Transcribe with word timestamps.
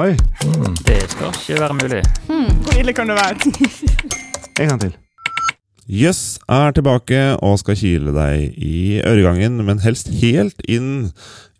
Oi, 0.00 0.14
Det 0.86 0.96
skal 1.12 1.28
ikke 1.28 1.60
være 1.60 1.74
mulig. 1.76 2.00
Hvor 2.64 2.78
ille 2.80 2.92
kan 2.96 3.10
det 3.10 3.16
være? 3.18 3.34
en 4.60 4.68
gang 4.68 4.80
til. 4.80 4.94
Jøss 5.90 6.38
er 6.48 6.72
tilbake 6.72 7.18
og 7.44 7.58
skal 7.60 7.76
kile 7.76 8.14
deg 8.16 8.54
i 8.56 9.02
øregangen, 9.04 9.60
men 9.66 9.82
helst 9.84 10.08
helt 10.22 10.64
inn 10.64 11.10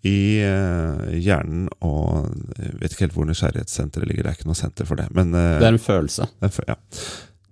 i 0.07 0.41
uh, 0.41 1.13
hjernen. 1.13 1.69
Og 1.85 2.31
jeg 2.57 2.73
vet 2.81 2.95
ikke 2.95 3.07
helt 3.09 3.19
hvor 3.19 3.29
nysgjerrighetssenteret 3.29 4.09
ligger, 4.09 4.25
det 4.25 4.33
er 4.33 4.41
ikke 4.41 4.49
noe 4.49 4.63
senter 4.63 4.89
for 4.89 4.97
det. 5.03 5.11
Men 5.13 5.35
uh, 5.37 5.59
Det 5.61 5.69
er 5.69 5.77
en 5.77 5.83
følelse. 5.91 6.31
er 6.41 6.61
ja. 6.73 6.81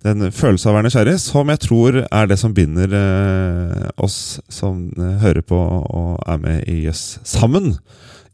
den 0.09 0.25
en 0.25 0.37
følelse 0.41 0.69
av 0.69 0.73
å 0.73 0.79
være 0.79 0.89
nysgjerrig, 0.89 1.17
som 1.21 1.53
jeg 1.53 1.65
tror 1.69 2.03
er 2.07 2.33
det 2.33 2.41
som 2.41 2.57
binder 2.57 2.97
uh, 2.97 3.89
oss 4.01 4.39
som 4.49 4.87
eh, 4.97 5.17
hører 5.21 5.45
på 5.45 5.59
og 5.59 6.15
er 6.25 6.45
med 6.47 6.63
i 6.65 6.81
Jøss 6.87 7.19
sammen. 7.27 7.75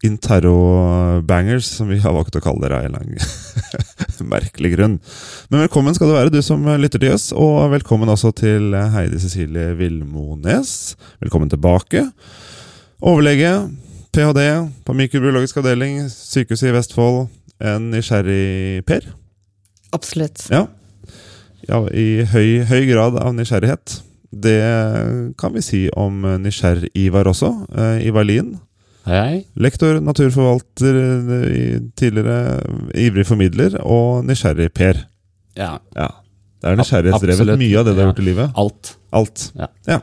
Interro-bangers, 0.04 1.66
som 1.78 1.88
vi 1.90 2.00
har 2.04 2.14
valgt 2.14 2.36
å 2.36 2.42
kalle 2.44 2.66
dere 2.66 2.80
av 2.80 2.88
en 2.90 2.98
lang 2.98 3.16
merkelig 4.34 4.74
grunn. 4.76 4.98
Men 5.50 5.64
velkommen 5.66 5.96
skal 5.96 6.12
du 6.12 6.16
være, 6.18 6.34
du 6.34 6.42
som 6.46 6.66
lytter 6.82 7.02
til 7.02 7.16
oss, 7.16 7.30
og 7.32 7.72
velkommen 7.74 8.12
også 8.12 8.34
til 8.36 8.76
Heidi 8.76 9.22
Cecilie 9.24 9.74
Villmones. 9.80 10.96
Velkommen 11.24 11.52
tilbake. 11.52 12.06
Overlege, 13.06 13.52
ph.d. 14.16 14.48
på 14.88 14.96
mikrobiologisk 14.96 15.60
avdeling, 15.62 16.06
Sykehuset 16.12 16.72
i 16.72 16.76
Vestfold. 16.76 17.26
En 17.64 17.90
nysgjerrig 17.92 18.84
Per. 18.88 19.08
Absolutt. 19.96 20.48
Ja. 20.52 20.66
ja 21.70 21.82
I 21.92 22.26
høy, 22.32 22.66
høy 22.68 22.84
grad 22.92 23.20
av 23.22 23.36
nysgjerrighet. 23.36 24.02
Det 24.36 24.60
kan 25.40 25.54
vi 25.56 25.64
si 25.64 25.82
om 25.96 26.26
nysgjerr-Ivar 26.44 27.30
også. 27.32 27.52
Eh, 27.72 28.08
Ivar 28.10 28.28
Lien. 28.28 28.56
Hei. 29.06 29.44
Lektor, 29.62 30.00
naturforvalter, 30.02 30.96
eh, 30.98 31.80
tidligere 31.98 32.38
ivrig 32.98 33.26
formidler 33.30 33.76
og 33.86 34.24
nysgjerrig 34.26 34.72
Per. 34.74 35.04
Ja, 35.58 35.78
Ja. 35.96 36.10
Det 36.62 36.72
er 36.72 36.78
nysgjerrighetsdrevet 36.80 37.58
mye 37.60 37.78
av 37.78 37.86
det 37.86 37.94
du 37.94 38.00
har 38.02 38.08
Ja. 38.08 38.12
gjort 38.14 38.20
i 38.20 38.26
livet. 38.26 38.52
alt. 38.56 38.96
Alt. 39.14 39.52
Ja. 39.88 40.00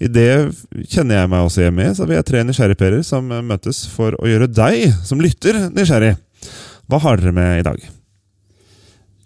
I 0.00 0.08
det 0.08 0.52
kjenner 0.90 1.14
jeg 1.20 1.28
meg 1.30 1.46
også 1.46 1.62
hjemme 1.62 1.84
i, 1.86 1.94
så 1.94 2.06
vi 2.08 2.14
er 2.16 2.22
tre 2.22 2.42
nysgjerrigperer 2.42 3.04
som 3.04 3.30
eh, 3.30 3.40
møtes 3.40 3.86
for 3.86 4.10
å 4.18 4.26
gjøre 4.26 4.52
deg 4.52 4.92
som 5.04 5.20
lytter 5.20 5.70
nysgjerrig. 5.70 6.16
Hva 6.90 6.98
har 7.00 7.16
dere 7.18 7.32
med 7.32 7.60
i 7.60 7.62
dag? 7.62 7.78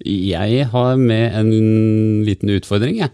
Jeg 0.04 0.66
har 0.66 0.96
med 0.98 1.32
en 1.34 2.24
liten 2.26 2.50
utfordring, 2.50 2.98
jeg. 2.98 3.10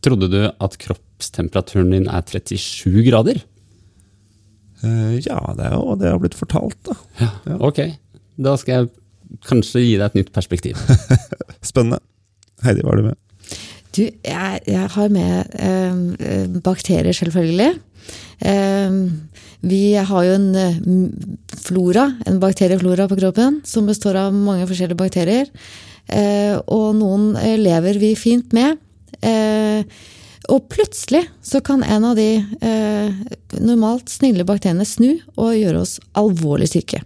Trodde 0.00 0.30
du 0.30 0.50
at 0.58 0.78
kroppstemperaturen 0.78 1.90
din 1.90 2.08
er 2.08 2.22
37 2.22 3.04
grader? 3.04 3.42
Eh, 4.84 5.18
ja, 5.24 5.38
det 5.56 5.66
er 5.70 5.74
jo 5.78 5.96
det 6.00 6.10
har 6.12 6.20
blitt 6.22 6.36
fortalt, 6.38 6.76
da. 6.88 6.96
Ja, 7.22 7.30
Ja. 7.48 7.58
ok. 7.70 7.80
Da 8.44 8.56
skal 8.60 8.74
jeg 8.74 8.90
kanskje 9.48 9.82
gi 9.84 9.94
deg 9.98 10.06
et 10.10 10.18
nytt 10.20 10.32
perspektiv. 10.34 10.78
Spennende. 11.64 12.00
Heidi, 12.64 12.82
hva 12.84 12.92
har 12.94 13.00
du 13.00 13.06
med? 13.10 13.20
Du, 13.94 14.02
jeg, 14.02 14.60
jeg 14.66 14.88
har 14.90 15.12
med 15.14 15.54
eh, 15.54 16.46
bakterier, 16.64 17.14
selvfølgelig. 17.14 17.70
Eh, 18.42 18.96
vi 19.64 19.82
har 19.96 20.24
jo 20.26 20.34
en 20.36 20.48
eh, 20.58 20.80
flora, 21.62 22.08
en 22.28 22.40
bakterieflora 22.42 23.06
på 23.08 23.16
kroppen, 23.20 23.60
som 23.64 23.86
består 23.88 24.18
av 24.26 24.34
mange 24.34 24.66
forskjellige 24.68 24.98
bakterier. 24.98 25.48
Eh, 26.10 26.58
og 26.68 26.90
noen 26.98 27.30
eh, 27.40 27.54
lever 27.60 27.96
vi 28.02 28.12
fint 28.18 28.50
med. 28.56 28.82
Eh, 29.24 29.86
og 30.52 30.68
plutselig 30.72 31.24
så 31.44 31.60
kan 31.64 31.82
en 31.82 32.04
av 32.04 32.18
de 32.18 32.28
eh, 32.40 33.22
normalt 33.60 34.12
snille 34.12 34.44
bakteriene 34.46 34.84
snu 34.88 35.16
og 35.36 35.54
gjøre 35.56 35.80
oss 35.84 35.96
alvorlig 36.18 36.68
syke. 36.74 37.00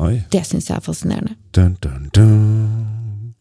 Oi. 0.00 0.22
Det 0.32 0.42
syns 0.48 0.70
jeg 0.70 0.78
er 0.78 0.84
fascinerende. 0.84 1.36
Dun, 1.54 1.76
dun, 1.84 2.08
dun. 2.16 3.34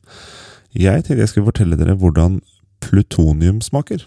Jeg 0.75 1.05
tenkte 1.05 1.21
jeg 1.23 1.31
skulle 1.31 1.49
fortelle 1.49 1.79
dere 1.79 1.97
hvordan 1.97 2.41
plutonium 2.83 3.61
smaker. 3.63 4.03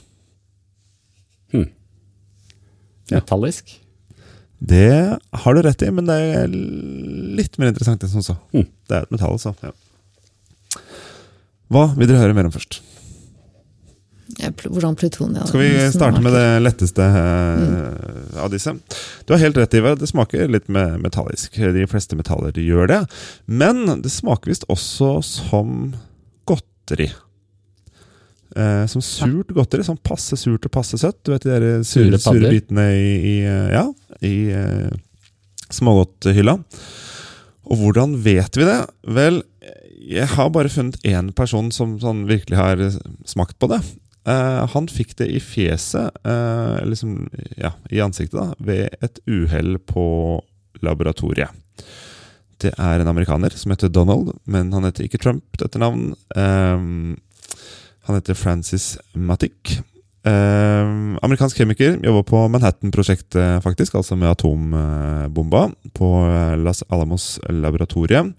Hm. 1.53 1.71
Metallisk? 3.11 3.79
Det 4.63 5.19
har 5.43 5.55
du 5.55 5.63
rett 5.65 5.83
i, 5.83 5.91
men 5.91 6.07
det 6.07 6.19
er 6.37 6.53
litt 6.53 7.59
mer 7.59 7.73
interessant 7.73 8.05
enn 8.05 8.13
som 8.13 8.25
så. 8.25 8.39
Hm. 8.55 8.69
Det 8.87 8.99
er 8.99 9.09
et 9.09 9.15
metall, 9.15 9.35
altså. 9.35 9.57
Ja. 9.65 9.75
Hva 11.73 11.89
vil 11.97 12.07
dere 12.07 12.21
høre 12.21 12.37
mer 12.37 12.47
om 12.47 12.55
først? 12.55 12.79
Hvordan 14.43 14.97
plutonium 14.99 15.47
Skal 15.47 15.61
vi 15.61 15.71
starte 15.95 16.23
med 16.25 16.35
det 16.35 16.47
letteste 16.65 17.05
eh, 17.05 18.41
av 18.43 18.51
disse? 18.53 18.75
Du 19.27 19.35
har 19.35 19.43
helt 19.43 19.59
rett, 19.61 19.75
Ivar. 19.79 19.99
Det 20.01 20.09
smaker 20.11 20.51
litt 20.51 20.69
metallisk. 20.69 21.57
De 21.57 21.87
fleste 21.91 22.19
metaller 22.19 22.57
gjør 22.59 22.91
det. 22.91 23.03
Men 23.47 23.85
det 24.03 24.11
smaker 24.13 24.53
visst 24.53 24.67
også 24.73 25.15
som 25.27 25.93
godteri. 26.49 27.13
Eh, 28.57 28.85
som 28.91 29.05
surt 29.05 29.53
godteri. 29.55 29.85
Sånn 29.87 30.01
passe 30.05 30.37
surt 30.41 30.67
og 30.69 30.75
passe 30.75 30.99
søtt. 31.01 31.23
Du 31.25 31.33
vet 31.33 31.47
de 31.47 31.55
der 31.55 31.87
sure, 31.87 32.19
Sure 32.21 32.51
bitene 32.53 32.89
i, 32.99 33.15
i, 33.17 33.37
eh, 33.49 33.71
ja, 33.73 33.87
i 34.21 34.35
eh, 34.53 34.93
smågodthylla. 35.73 36.59
Og 37.73 37.81
hvordan 37.81 38.19
vet 38.25 38.59
vi 38.59 38.67
det? 38.69 38.79
Vel, 39.17 39.41
jeg 40.03 40.29
har 40.35 40.51
bare 40.53 40.73
funnet 40.73 40.99
én 41.07 41.31
person 41.37 41.71
som 41.73 41.97
sånn 42.03 42.27
virkelig 42.29 42.59
har 42.59 42.83
smakt 43.29 43.57
på 43.63 43.71
det. 43.73 43.81
Eh, 44.29 44.63
han 44.75 44.89
fikk 44.89 45.17
det 45.19 45.27
i 45.35 45.41
fjeset, 45.43 46.15
uh, 46.27 46.79
liksom, 46.87 47.27
ja, 47.59 47.73
i 47.91 48.01
ansiktet, 48.05 48.39
da, 48.39 48.55
ved 48.63 48.95
et 49.03 49.19
uhell 49.27 49.81
på 49.83 50.05
laboratoriet. 50.83 51.51
Det 52.63 52.71
er 52.79 53.03
en 53.03 53.11
amerikaner 53.11 53.55
som 53.59 53.75
heter 53.75 53.91
Donald, 53.91 54.31
men 54.45 54.71
han 54.75 54.87
heter 54.87 55.09
ikke 55.09 55.19
Trump 55.23 55.59
til 55.59 55.67
etternavn. 55.67 56.13
Um, 56.39 57.17
han 58.07 58.19
heter 58.19 58.39
Francis 58.39 58.95
Matic. 59.15 59.81
Um, 60.23 61.17
amerikansk 61.19 61.59
kjemiker, 61.59 61.97
jobber 61.99 62.23
på 62.23 62.41
Manhattan-prosjektet, 62.55 63.59
faktisk, 63.65 63.97
altså 63.99 64.15
med 64.15 64.31
atombomba, 64.31 65.65
på 65.99 66.11
Las 66.63 66.85
Alamos-laboratoriet. 66.95 68.31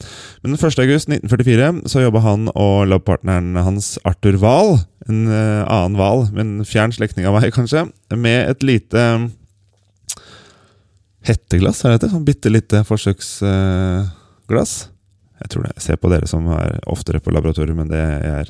Men 0.41 0.53
den 0.53 0.55
1. 0.55 0.79
august 0.79 1.11
1944 1.11 1.89
så 1.91 2.05
jobba 2.05 2.21
han 2.23 2.47
og 2.55 2.87
labpartneren 2.87 3.59
hans 3.59 3.97
Arthur 4.07 4.39
Wahl, 4.39 4.77
en 5.09 5.27
eh, 5.27 5.63
annen 5.67 5.99
Wahl, 5.99 6.23
men 6.31 6.63
fjern 6.63 6.95
slektning 6.95 7.27
av 7.27 7.35
meg, 7.35 7.51
kanskje, 7.51 7.89
med 8.15 8.47
et 8.53 8.63
lite 8.63 9.03
hetteglass, 11.27 11.83
er 11.83 11.97
det 11.97 12.07
det? 12.07 12.21
Bitte 12.23 12.51
lite 12.51 12.83
forsøksglass. 12.87 14.73
jeg 15.43 15.49
tror 15.51 15.67
det. 15.67 15.73
Jeg 15.75 15.83
ser 15.83 15.99
på 15.99 16.11
dere 16.11 16.27
som 16.31 16.47
er 16.55 16.79
oftere 16.87 17.19
på 17.19 17.31
laboratoriet, 17.35 17.75
men 17.75 17.91
det 17.91 17.99
jeg 17.99 18.23
er. 18.39 18.47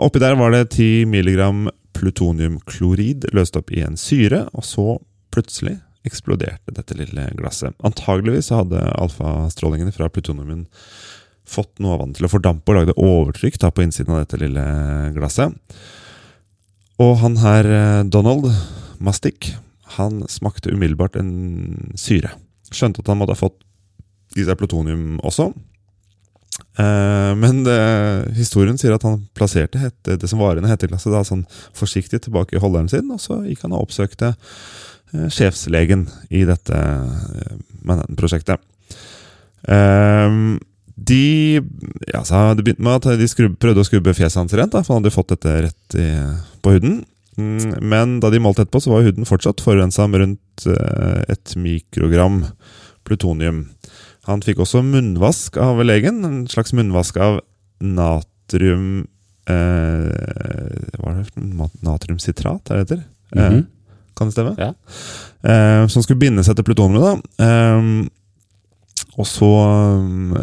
Oppi 0.00 0.18
der 0.22 0.40
var 0.40 0.56
det 0.56 0.70
10 0.70 1.04
milligram 1.12 1.68
plutoniumklorid 1.96 3.30
løst 3.36 3.56
opp 3.58 3.72
i 3.74 3.82
en 3.84 3.98
syre, 4.00 4.46
og 4.54 4.66
så 4.66 4.98
plutselig 5.34 5.78
eksploderte 6.06 6.72
dette 6.74 6.96
lille 6.96 7.26
glasset. 7.36 7.74
Antageligvis 7.84 8.50
hadde 8.54 8.80
alfastrålingene 8.96 9.92
fra 9.94 10.08
plutoniumen 10.12 10.66
fått 11.50 11.80
noe 11.82 11.96
av 11.96 12.04
vann 12.04 12.14
til 12.16 12.26
å 12.26 12.30
fordampe 12.30 12.72
og 12.72 12.78
lagde 12.78 12.98
overtrykk 13.00 13.58
da, 13.60 13.72
på 13.74 13.84
innsiden 13.84 14.14
av 14.14 14.22
dette 14.22 14.40
lille 14.40 14.64
glasset. 15.16 15.56
Og 17.00 17.16
han 17.22 17.40
her, 17.40 17.66
eh, 17.66 18.02
Donald 18.04 18.50
Mastic, 19.00 19.54
han 19.96 20.22
smakte 20.28 20.72
umiddelbart 20.72 21.16
en 21.16 21.92
syre. 21.98 22.30
Skjønte 22.70 23.00
at 23.00 23.10
han 23.10 23.18
måtte 23.18 23.34
ha 23.34 23.40
fått 23.40 23.64
i 24.38 24.44
seg 24.46 24.58
plutonium 24.60 25.18
også. 25.26 25.50
Eh, 26.58 27.32
men 27.38 27.62
det, 27.66 27.78
historien 28.38 28.78
sier 28.80 28.94
at 28.96 29.04
han 29.06 29.22
plasserte 29.36 29.80
hette, 29.80 30.16
det 30.20 30.30
som 30.30 30.42
var 30.42 30.56
igjen 30.56 30.68
i 30.68 30.72
hetteglasset 30.72 31.12
da, 31.14 31.22
sånn 31.26 31.44
forsiktig 31.76 32.22
tilbake 32.26 32.56
i 32.56 32.62
holderen 32.62 32.90
sin, 32.90 33.10
og 33.12 33.22
så 33.22 33.42
gikk 33.46 33.66
han 33.66 33.76
og 33.76 33.86
oppsøkte 33.88 34.32
eh, 34.34 35.28
sjefslegen 35.32 36.08
i 36.30 36.46
dette 36.48 36.80
eh, 36.80 37.54
Manhattan-prosjektet. 37.86 38.60
Eh, 39.68 40.40
de 41.00 41.60
ja, 42.12 42.20
Det 42.54 42.64
begynte 42.64 42.84
med 42.84 42.98
at 42.98 43.18
de 43.18 43.28
skrubbe, 43.28 43.56
prøvde 43.60 43.80
å 43.80 43.88
skrubbe 43.88 44.14
fjeset 44.16 44.42
hans 44.42 44.56
rent, 44.56 44.74
da, 44.74 44.82
for 44.84 44.94
han 44.94 45.02
hadde 45.02 45.14
fått 45.14 45.32
dette 45.32 45.56
rett 45.68 45.96
i, 45.96 46.10
på 46.60 46.74
huden. 46.76 47.00
Mm, 47.40 47.78
Men 47.80 48.18
da 48.20 48.28
de 48.30 48.40
målte 48.42 48.66
etterpå, 48.66 48.82
så 48.84 48.92
var 48.92 49.06
huden 49.06 49.28
fortsatt 49.28 49.62
forurensa 49.64 50.06
med 50.10 50.24
rundt 50.24 50.66
eh, 50.68 51.22
et 51.32 51.54
mikrogram 51.56 52.42
plutonium. 53.08 53.64
Han 54.30 54.42
fikk 54.46 54.62
også 54.62 54.82
munnvask 54.86 55.58
av 55.60 55.80
legen, 55.84 56.22
en 56.26 56.44
slags 56.50 56.74
munnvask 56.76 57.16
av 57.20 57.40
natrium 57.80 59.08
eh, 59.50 60.94
Hva 61.00 61.14
er 61.14 61.24
det? 61.24 61.44
Natriumsitrat, 61.86 62.70
er 62.70 62.80
det 62.80 62.84
heter? 62.84 63.02
Mm 63.34 63.44
-hmm. 63.44 63.58
eh, 63.58 63.98
kan 64.16 64.26
det 64.26 64.32
stemme? 64.32 64.54
Ja. 64.58 64.74
Eh, 65.50 65.86
som 65.88 66.02
skulle 66.02 66.20
binde 66.20 66.44
seg 66.44 66.56
til 66.56 66.64
plutoniumet, 66.64 67.02
da. 67.02 67.44
Eh, 67.44 68.08
og 69.16 69.26
så 69.26 69.52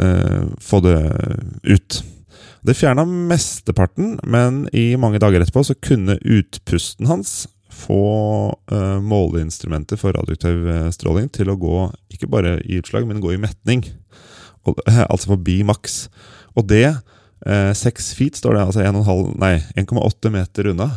eh, 0.01 0.43
få 0.59 0.79
det 0.79 0.99
ut. 1.63 2.03
Det 2.61 2.75
fjerna 2.75 3.05
mesteparten, 3.05 4.19
men 4.23 4.69
i 4.73 4.95
mange 4.95 5.19
dager 5.19 5.41
etterpå 5.41 5.63
så 5.63 5.75
kunne 5.81 6.17
utpusten 6.19 7.07
hans 7.07 7.47
få 7.77 8.01
uh, 8.71 8.97
måleinstrumenter 9.03 9.99
for 9.99 10.15
radioaktiv 10.17 10.65
eh, 10.71 10.89
stråling 10.93 11.29
til 11.33 11.51
å 11.51 11.57
gå 11.59 11.75
ikke 12.13 12.29
bare 12.31 12.57
i 12.65 12.79
utslag, 12.81 13.07
men 13.07 13.21
gå 13.23 13.35
i 13.35 13.41
metning. 13.41 13.85
og, 14.67 14.81
altså 15.07 15.33
forbi 15.35 15.61
maks. 15.67 16.07
Og 16.57 16.67
det, 16.67 16.87
eh, 17.45 17.71
seks 17.77 18.11
feet, 18.17 18.39
står 18.39 18.57
det, 18.57 18.65
altså 18.65 18.83
1,5 18.83 19.35
nei, 19.39 19.55
1,8 19.79 20.33
meter 20.33 20.71
unna, 20.73 20.89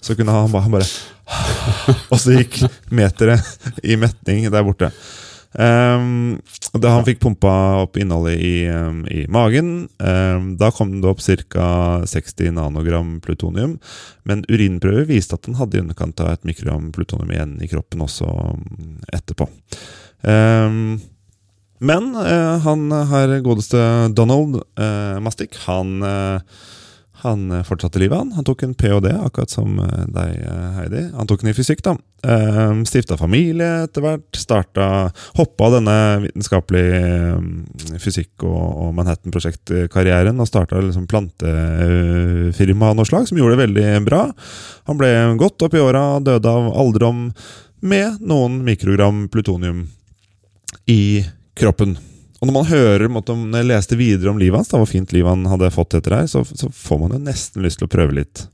så 0.00 0.16
kunne 0.16 0.32
han 0.32 0.52
bare, 0.52 0.64
han 0.64 0.76
bare 0.78 1.96
Og 2.10 2.16
så 2.18 2.38
gikk 2.38 2.62
meteret 2.90 3.44
i 3.84 3.98
metning 4.00 4.48
der 4.50 4.64
borte. 4.66 4.90
Um, 5.50 6.38
da 6.78 6.92
han 6.94 7.04
fikk 7.08 7.18
pumpa 7.24 7.52
opp 7.82 7.96
innholdet 7.98 8.38
i, 8.38 8.68
um, 8.70 9.02
i 9.10 9.24
magen, 9.26 9.88
um, 9.98 10.52
da 10.60 10.70
kom 10.70 10.92
det 11.02 11.10
opp 11.10 11.22
ca. 11.50 11.66
60 12.06 12.54
nanogram 12.54 13.16
plutonium. 13.24 13.78
Men 14.22 14.44
urinprøver 14.48 15.08
viste 15.10 15.34
at 15.34 15.48
han 15.50 15.58
hadde 15.58 15.78
i 15.78 15.82
underkant 15.82 16.22
av 16.22 16.34
et 16.34 16.46
mikrogram 16.46 16.92
plutonium 16.94 17.34
igjen 17.34 17.56
i 17.64 17.70
kroppen 17.70 18.06
også 18.06 18.28
um, 18.30 19.00
etterpå. 19.10 19.48
Men 21.80 22.10
uh, 22.12 22.60
han 22.60 22.90
her 23.10 23.38
godeste 23.40 23.80
Donald 24.12 24.60
uh, 24.60 25.16
Mastic, 25.24 25.56
han 25.64 25.96
uh, 26.04 26.42
han 27.22 27.50
eh, 27.50 27.64
fortsatte 27.66 28.00
livet, 28.00 28.18
han. 28.18 28.32
Han 28.36 28.46
tok 28.46 28.62
en 28.64 28.74
ph.d., 28.74 29.10
akkurat 29.24 29.52
som 29.52 29.78
eh, 29.82 30.06
deg, 30.12 30.38
eh, 30.40 30.66
Heidi. 30.78 31.02
Han 31.16 31.28
tok 31.28 31.44
den 31.44 31.52
i 31.52 31.56
fysikk, 31.56 31.82
da. 31.86 31.96
Stifta 32.84 33.16
familie 33.16 33.86
etter 33.86 34.04
hvert. 34.04 34.36
Starta 34.36 34.86
Hoppa 35.38 35.70
denne 35.72 35.94
vitenskapelige 36.26 37.96
fysikk- 38.02 38.44
og, 38.44 38.90
Manhattan-prosjektkarrieren 38.98 40.42
og 40.42 40.48
starta 40.50 40.82
liksom 40.84 41.06
plantefirma 41.08 42.90
av 42.90 42.98
noe 42.98 43.08
slag, 43.08 43.24
som 43.30 43.40
gjorde 43.40 43.56
det 43.56 43.64
veldig 43.64 44.04
bra. 44.04 44.26
Han 44.90 45.00
ble 45.00 45.14
godt 45.40 45.64
opp 45.64 45.78
i 45.78 45.80
åra, 45.80 46.04
døde 46.20 46.52
av 46.52 46.68
alderdom 46.74 47.30
med 47.80 48.20
noen 48.20 48.60
mikrogram 48.66 49.24
plutonium 49.32 49.86
i 50.90 51.24
kroppen. 51.56 51.96
Og 52.40 52.48
når 52.48 52.56
man 52.56 52.68
hører, 52.70 53.10
måtte, 53.12 53.36
når 53.36 53.60
jeg 53.60 53.68
leste 53.68 53.98
videre 54.00 54.32
om 54.32 54.38
livet 54.40 54.62
hans, 54.62 54.70
da, 54.72 54.78
hvor 54.80 54.88
fint 54.88 55.12
livet 55.12 55.28
han 55.28 55.44
hadde 55.50 55.68
fått 55.74 55.98
etter 55.98 56.14
det 56.14 56.20
her, 56.22 56.30
så, 56.32 56.40
så, 56.48 56.70
får 56.72 57.02
man 57.02 57.12
jo 57.12 57.24
nesten 57.26 57.64
lyst 57.64 57.82
til 57.82 57.88
å 57.88 57.92
prøve 57.92 58.16
litt 58.16 58.46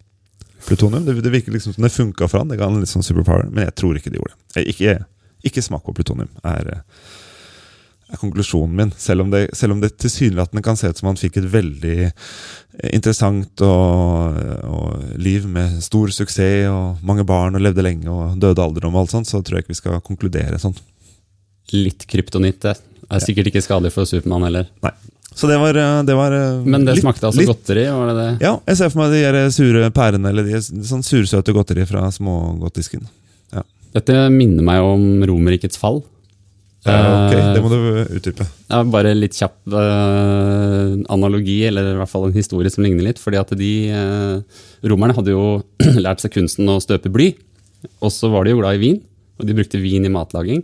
plutonium. 0.67 1.05
Det, 1.07 1.21
det 1.23 1.31
virker 1.31 1.55
liksom 1.55 1.77
som 1.77 1.87
det 1.87 1.93
funka 1.95 2.27
for 2.27 2.43
han, 2.43 2.51
det 2.51 2.59
ga 2.59 2.67
han 2.67 2.81
litt 2.83 2.91
sånn 2.91 3.07
superpower, 3.07 3.47
men 3.53 3.69
jeg 3.69 3.77
tror 3.79 4.01
ikke 4.01 4.11
de 4.11 4.19
gjorde 4.19 4.35
det. 4.35 4.65
Ikke, 4.73 4.97
ikke 5.47 5.63
smak 5.63 5.87
på 5.87 5.95
plutonium 5.95 6.33
er, 6.43 6.73
er 8.11 8.19
konklusjonen 8.19 8.75
min. 8.81 8.91
Selv 8.99 9.23
om 9.23 9.31
det, 9.31 9.45
selv 9.55 9.77
om 9.77 9.85
det 9.85 9.93
tilsynelatende 10.03 10.65
kan 10.67 10.81
se 10.81 10.91
ut 10.91 10.99
som 10.99 11.13
han 11.13 11.21
fikk 11.23 11.39
et 11.39 11.49
veldig 11.55 12.11
interessant 12.91 13.63
og, 13.69 14.43
og 14.67 15.15
liv 15.23 15.47
med 15.47 15.79
stor 15.87 16.11
suksess 16.17 16.67
og 16.73 17.07
mange 17.07 17.23
barn 17.29 17.55
og 17.55 17.63
levde 17.63 17.87
lenge 17.87 18.11
og 18.11 18.35
døde 18.43 18.67
alderdom 18.67 18.99
og 18.99 19.05
alt 19.05 19.15
sånt, 19.15 19.31
så 19.31 19.45
tror 19.47 19.61
jeg 19.61 19.69
ikke 19.69 19.77
vi 19.77 19.81
skal 19.85 20.03
konkludere 20.11 20.59
sånn. 20.59 20.75
Litt 21.75 22.11
kryptonitt, 22.11 22.63
det. 22.67 22.77
Er 23.11 23.23
sikkert 23.23 23.51
ikke 23.53 23.63
skadelig 23.65 23.93
for 23.95 24.09
Supermann 24.09 24.47
heller. 24.49 24.71
Nei. 24.85 24.93
Så 25.37 25.51
det 25.51 25.59
var, 25.61 25.77
eh, 25.77 26.03
det 26.09 26.17
var 26.17 26.33
eh, 26.33 26.65
Men 26.65 26.87
det 26.87 26.97
litt, 26.97 27.05
smakte 27.05 27.29
altså 27.29 27.43
litt, 27.43 27.51
godteri? 27.51 27.85
var 27.93 28.09
det 28.11 28.17
det? 28.19 28.29
Ja, 28.47 28.55
jeg 28.71 28.79
ser 28.81 28.93
for 28.93 29.05
meg 29.05 29.15
de 29.15 29.45
sure 29.53 29.91
pærene 29.95 30.33
eller 30.33 30.49
de 30.49 30.61
sånn 30.65 31.05
sursøte 31.05 31.53
godteri 31.55 31.85
fra 31.89 32.07
smågodtdisken. 32.15 33.05
Ja. 33.53 33.65
Dette 33.99 34.27
minner 34.33 34.65
meg 34.65 34.85
om 34.85 35.09
Romerrikets 35.29 35.79
fall. 35.81 36.03
Ja, 36.87 37.27
ok, 37.27 37.35
Eh, 37.35 37.53
det 37.55 37.63
må 37.65 37.71
du 37.71 37.79
utdype. 38.17 38.47
Ja, 38.71 38.83
bare 38.87 39.15
litt 39.17 39.35
kjapp 39.35 39.59
eh, 39.75 40.93
analogi, 41.13 41.59
eller 41.67 41.93
i 41.93 41.99
hvert 41.99 42.11
fall 42.13 42.29
en 42.29 42.37
historie 42.37 42.71
som 42.71 42.85
ligner 42.87 43.09
litt. 43.09 43.19
fordi 43.23 43.41
at 43.41 43.51
de 43.59 43.71
eh, 43.91 44.61
Romerne 44.87 45.17
hadde 45.17 45.35
jo 45.35 45.63
lært 46.05 46.23
seg 46.23 46.35
kunsten 46.37 46.69
å 46.71 46.79
støpe 46.83 47.11
bly, 47.13 47.33
og 48.01 48.13
så 48.15 48.31
var 48.31 48.47
de 48.47 48.55
jo 48.55 48.61
glad 48.63 48.79
i 48.79 48.83
vin. 48.85 49.01
Og 49.37 49.49
de 49.49 49.57
brukte 49.59 49.83
vin 49.83 50.07
i 50.07 50.13
matlaging. 50.13 50.63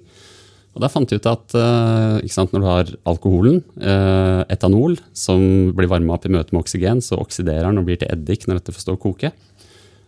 Og 0.72 0.80
da 0.80 0.88
fant 0.88 1.08
de 1.08 1.18
ut 1.20 1.28
at 1.28 1.54
eh, 1.58 2.30
sant, 2.32 2.52
når 2.54 2.62
du 2.62 2.68
har 2.68 2.92
alkoholen, 3.12 3.60
eh, 3.76 4.40
etanol, 4.54 4.96
som 5.12 5.42
blir 5.76 5.90
varma 5.90 6.16
opp 6.16 6.24
i 6.24 6.32
møte 6.32 6.54
med 6.54 6.62
oksygen, 6.62 7.02
så 7.04 7.18
oksiderer 7.20 7.68
den 7.68 7.82
og 7.82 7.88
blir 7.88 8.00
til 8.00 8.12
eddik 8.12 8.46
når 8.48 8.60
dette 8.60 8.74
får 8.76 8.86
stå 8.86 8.96
og 8.96 9.02
koke. 9.04 9.32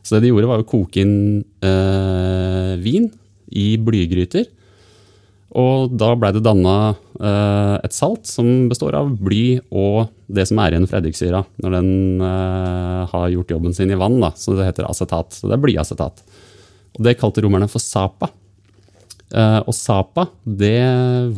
Så 0.04 0.16
det 0.16 0.24
de 0.24 0.32
gjorde, 0.32 0.48
var 0.48 0.64
å 0.64 0.68
koke 0.68 1.04
inn 1.04 1.44
eh, 1.64 2.74
vin 2.80 3.10
i 3.52 3.74
blygryter. 3.80 4.48
Og 5.54 5.92
da 5.94 6.10
blei 6.18 6.32
det 6.34 6.42
danna 6.42 6.94
eh, 7.20 7.76
et 7.86 7.94
salt 7.94 8.26
som 8.26 8.66
består 8.70 8.96
av 8.98 9.12
bly 9.22 9.60
og 9.70 10.10
det 10.26 10.48
som 10.50 10.58
er 10.58 10.74
igjen 10.74 10.88
fra 10.90 10.98
eddiksyra 10.98 11.44
når 11.62 11.76
den 11.76 11.90
eh, 12.26 13.02
har 13.12 13.28
gjort 13.36 13.54
jobben 13.54 13.76
sin 13.76 13.92
i 13.94 13.98
vann. 14.00 14.18
Da. 14.24 14.32
Så 14.36 14.56
det 14.58 14.66
heter 14.66 14.88
acetat. 14.88 15.36
Så 15.36 15.48
det 15.48 15.58
er 15.58 15.62
blyacetat. 15.62 16.24
Og 16.98 17.04
det 17.06 17.16
kalte 17.20 17.44
romerne 17.44 17.70
for 17.70 17.82
sapa. 17.82 18.32
Eh, 19.32 19.60
og 19.64 19.74
sapa, 19.76 20.28
det, 20.44 20.76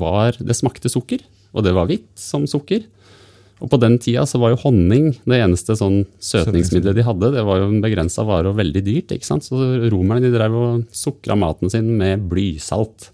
var, 0.01 0.37
det 0.43 0.57
smakte 0.59 0.91
sukker, 0.93 1.23
og 1.55 1.65
det 1.67 1.75
var 1.77 1.89
hvitt 1.91 2.11
som 2.19 2.47
sukker. 2.51 2.85
Og 3.57 3.71
på 3.73 3.79
den 3.81 3.95
tida 4.03 4.27
så 4.29 4.37
var 4.43 4.53
jo 4.53 4.61
honning 4.67 5.15
det 5.25 5.39
eneste 5.41 5.79
sånn 5.79 6.03
søtningsmiddelet 6.21 6.99
de 6.99 7.05
hadde. 7.07 7.31
Det 7.39 7.45
var 7.47 7.63
jo 7.63 7.71
en 7.71 7.81
begrensa 7.81 8.27
vare 8.29 8.51
og 8.51 8.59
veldig 8.59 8.83
dyrt. 8.85 9.15
ikke 9.17 9.29
sant? 9.29 9.47
Så 9.47 9.57
romerne 9.89 10.21
de 10.27 10.33
drev 10.35 10.57
og 10.61 10.83
sukra 10.93 11.39
maten 11.41 11.73
sin 11.73 11.89
med 11.97 12.27
blysalt. 12.29 13.09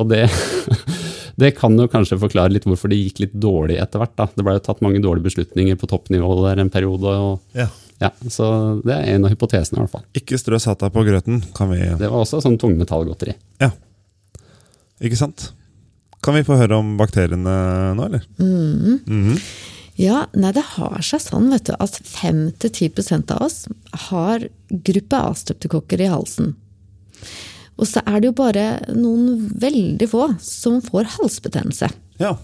Og 0.00 0.08
det, 0.08 0.22
det 1.42 1.52
kan 1.58 1.76
jo 1.76 1.84
kanskje 1.92 2.16
forklare 2.22 2.54
litt 2.54 2.64
hvorfor 2.64 2.88
det 2.92 3.02
gikk 3.02 3.26
litt 3.26 3.36
dårlig 3.36 3.76
etter 3.82 4.00
hvert. 4.00 4.16
da. 4.16 4.30
Det 4.32 4.46
ble 4.46 4.56
jo 4.56 4.64
tatt 4.70 4.80
mange 4.84 5.04
dårlige 5.04 5.28
beslutninger 5.28 5.76
på 5.82 5.90
toppnivå 5.92 6.32
der 6.46 6.64
en 6.64 6.72
periode. 6.72 7.12
og 7.12 7.60
Ja. 7.60 7.68
Ja, 8.02 8.10
Så 8.28 8.46
det 8.84 8.92
er 8.92 9.14
en 9.14 9.24
av 9.24 9.32
hypotesene, 9.32 9.78
i 9.78 9.84
hvert 9.84 9.94
fall. 9.94 10.04
Ikke 10.18 10.38
strø 10.40 10.58
sata 10.60 10.90
på 10.92 11.04
grøten, 11.06 11.40
kan 11.56 11.70
vi 11.72 11.78
Det 11.80 12.10
var 12.10 12.20
også 12.22 12.42
sånn 12.44 12.58
tungmetallgodteri. 12.60 13.36
Ja. 13.62 13.70
Ikke 15.00 15.18
sant? 15.18 15.50
Kan 16.24 16.36
vi 16.36 16.44
få 16.46 16.58
høre 16.58 16.80
om 16.80 16.96
bakteriene 16.98 17.56
nå, 17.96 18.06
eller? 18.08 18.28
Mhm. 18.40 19.40
Ja, 19.96 20.26
nei, 20.36 20.50
det 20.52 20.64
har 20.74 21.00
seg 21.00 21.22
sånn 21.24 21.48
vet 21.48 21.70
du, 21.70 21.72
at 21.80 21.94
5-10% 22.04 23.30
av 23.32 23.46
oss 23.46 23.62
har 24.10 24.44
gruppe 24.68 25.20
A-streptokokker 25.30 26.02
i 26.04 26.10
halsen. 26.12 26.52
Og 27.76 27.88
så 27.88 28.02
er 28.04 28.20
det 28.20 28.28
jo 28.28 28.36
bare 28.36 28.66
noen 28.96 29.46
veldig 29.56 30.08
få 30.10 30.26
som 30.44 30.82
får 30.84 31.16
halsbetennelse. 31.16 31.88
Ja. 32.20 32.34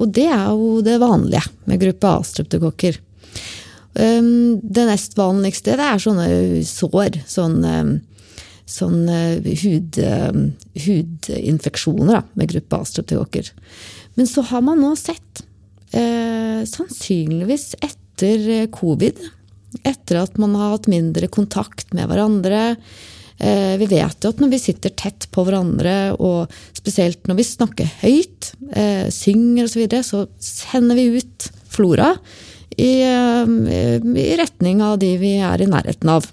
Og 0.00 0.12
det 0.16 0.26
er 0.32 0.48
jo 0.52 0.80
det 0.84 0.96
vanlige 1.02 1.44
med 1.68 1.82
gruppe 1.84 2.14
A-streptokokker. 2.20 2.98
Um, 3.94 4.58
det 4.62 4.88
nest 4.88 5.16
vanligste 5.18 5.76
det 5.78 5.86
er 5.86 6.02
sånne 6.02 6.26
sår. 6.66 7.20
Sånn, 7.30 7.60
um, 7.62 7.94
sånn 8.66 9.06
uh, 9.06 9.54
hud, 9.62 10.00
um, 10.02 10.44
hudinfeksjoner 10.86 12.18
da, 12.18 12.22
med 12.34 12.52
gruppe 12.54 12.82
A-streptokokker. 12.82 13.52
Men 14.18 14.30
så 14.30 14.44
har 14.50 14.64
man 14.66 14.82
nå 14.82 14.94
sett, 14.98 15.44
uh, 15.94 16.62
sannsynligvis 16.68 17.74
etter 17.84 18.46
uh, 18.64 18.68
covid, 18.74 19.22
etter 19.82 20.22
at 20.22 20.38
man 20.38 20.54
har 20.58 20.76
hatt 20.76 20.90
mindre 20.90 21.30
kontakt 21.32 21.94
med 21.94 22.10
hverandre, 22.10 22.64
Eh, 23.38 23.76
Vi 23.78 23.86
vet 23.90 24.22
jo 24.22 24.30
at 24.30 24.40
når 24.42 24.52
vi 24.52 24.62
sitter 24.62 24.94
tett 24.94 25.26
på 25.34 25.44
hverandre, 25.46 26.14
og 26.22 26.52
spesielt 26.76 27.26
når 27.26 27.40
vi 27.40 27.46
snakker 27.48 27.94
høyt, 28.04 28.52
eh, 28.72 29.10
synger 29.10 29.66
osv., 29.66 29.74
så, 29.74 29.80
videre, 29.82 30.02
så 30.06 30.26
sender 30.38 30.98
vi 30.98 31.18
ut 31.18 31.50
flora 31.74 32.14
i, 32.78 32.92
eh, 33.02 33.98
i 34.24 34.36
retning 34.40 34.82
av 34.82 34.98
de 35.02 35.14
vi 35.20 35.36
er 35.38 35.62
i 35.62 35.68
nærheten 35.70 36.10
av. 36.10 36.26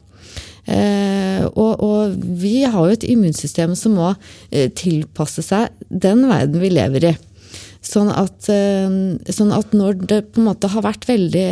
Eh, 0.69 1.43
og, 1.57 1.81
og 1.81 2.15
vi 2.41 2.61
har 2.63 2.85
jo 2.87 2.93
et 2.93 3.07
immunsystem 3.09 3.73
som 3.75 3.95
må 3.97 4.11
eh, 4.51 4.69
tilpasse 4.77 5.41
seg 5.43 5.71
den 5.89 6.27
verden 6.29 6.61
vi 6.61 6.69
lever 6.73 7.07
i. 7.11 7.13
Sånn 7.81 8.11
at, 8.13 8.45
eh, 8.53 8.85
sånn 9.33 9.51
at 9.57 9.73
når 9.73 9.97
det 10.05 10.19
på 10.31 10.41
en 10.43 10.51
måte 10.51 10.69
har 10.69 10.85
vært 10.85 11.07
veldig 11.09 11.47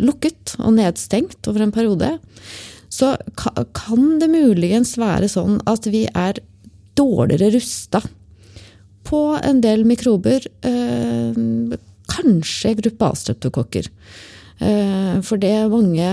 lukket 0.00 0.56
og 0.62 0.72
nedstengt 0.78 1.44
over 1.50 1.66
en 1.66 1.74
periode, 1.76 2.14
så 2.88 3.12
ka- 3.36 3.66
kan 3.76 4.16
det 4.18 4.30
muligens 4.32 4.94
være 4.96 5.28
sånn 5.28 5.60
at 5.68 5.84
vi 5.92 6.06
er 6.08 6.40
dårligere 6.96 7.52
rusta 7.58 8.00
på 9.08 9.20
en 9.44 9.60
del 9.64 9.84
mikrober. 9.88 10.40
Kanskje 12.18 12.74
gruppe 12.82 13.12
A-streptokokker. 13.12 13.88
Eh, 14.58 15.18
for 15.22 15.38
det 15.38 15.54
mange 15.70 16.08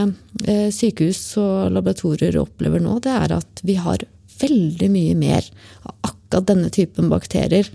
eh, 0.45 0.69
sykehus 0.73 1.21
og 1.41 1.73
laboratorier 1.73 2.37
opplever 2.37 2.83
nå, 2.83 2.99
det 3.01 3.13
er 3.13 3.33
at 3.39 3.63
vi 3.65 3.77
har 3.81 4.05
veldig 4.39 4.89
mye 4.91 5.15
mer 5.17 5.47
av 5.87 6.11
akkurat 6.11 6.49
denne 6.51 6.69
typen 6.73 7.09
bakterier 7.09 7.69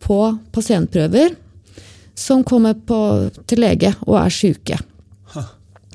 på 0.00 0.20
pasientprøver 0.54 1.34
som 2.16 2.44
kommer 2.48 2.78
på, 2.88 2.98
til 3.44 3.60
lege 3.60 3.92
og 4.06 4.16
er 4.22 4.32
syke. 4.32 4.78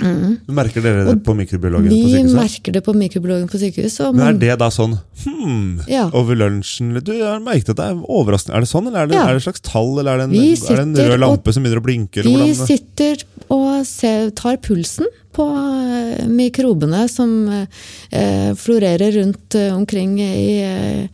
Merker 0.02 0.82
dere 0.82 1.04
det 1.06 1.12
Og 1.14 1.24
på 1.26 1.34
mikrobiologen 1.38 1.90
på 1.92 1.98
Vi 2.10 2.24
merker 2.34 2.74
det 2.74 2.82
på 2.86 2.94
mikrobiologen 2.98 3.50
på 3.52 3.60
sykehuset. 3.62 4.16
Men 4.16 4.24
er 4.32 4.40
det 4.40 4.56
da 4.62 4.70
sånn 4.74 4.96
hmm, 5.26 5.82
Ja. 5.92 6.08
over 6.18 6.36
lunsjen 6.40 6.96
Du, 7.04 7.12
jeg 7.14 7.28
har 7.28 7.40
merket 7.44 7.70
at 7.76 7.78
det 7.82 7.86
er 7.92 8.00
overraskende. 8.08 8.56
Er 8.58 8.66
det 8.66 8.72
sånn, 8.72 8.88
eller 8.88 9.04
er 9.04 9.08
det, 9.12 9.16
Ja. 9.20 9.26
er 9.28 9.34
det 9.38 9.42
et 9.44 9.54
slags 9.54 9.62
tall, 9.62 10.00
eller 10.00 10.14
er 10.14 10.18
det 10.18 10.30
en, 10.30 10.36
er 10.36 10.76
det 10.76 10.80
en 10.80 10.96
rød 10.96 11.08
rød 11.12 11.14
og- 11.14 11.20
lampe 11.26 11.54
som 11.54 11.64
begynner 11.64 11.82
å 11.82 11.86
blinke? 11.86 12.18
Eller 12.24 12.32
Vi 12.32 12.54
hvordan? 12.54 12.68
sitter 12.68 13.24
og 13.52 13.86
ser, 13.86 14.30
tar 14.32 14.58
pulsen 14.58 15.06
på 15.34 15.46
eh, 15.52 16.26
mikrobene 16.28 17.06
som 17.10 17.50
eh, 18.12 18.54
florerer 18.56 19.12
rundt 19.20 19.56
eh, 19.56 19.74
omkring 19.76 20.18
i, 20.20 20.62
eh, 20.62 21.08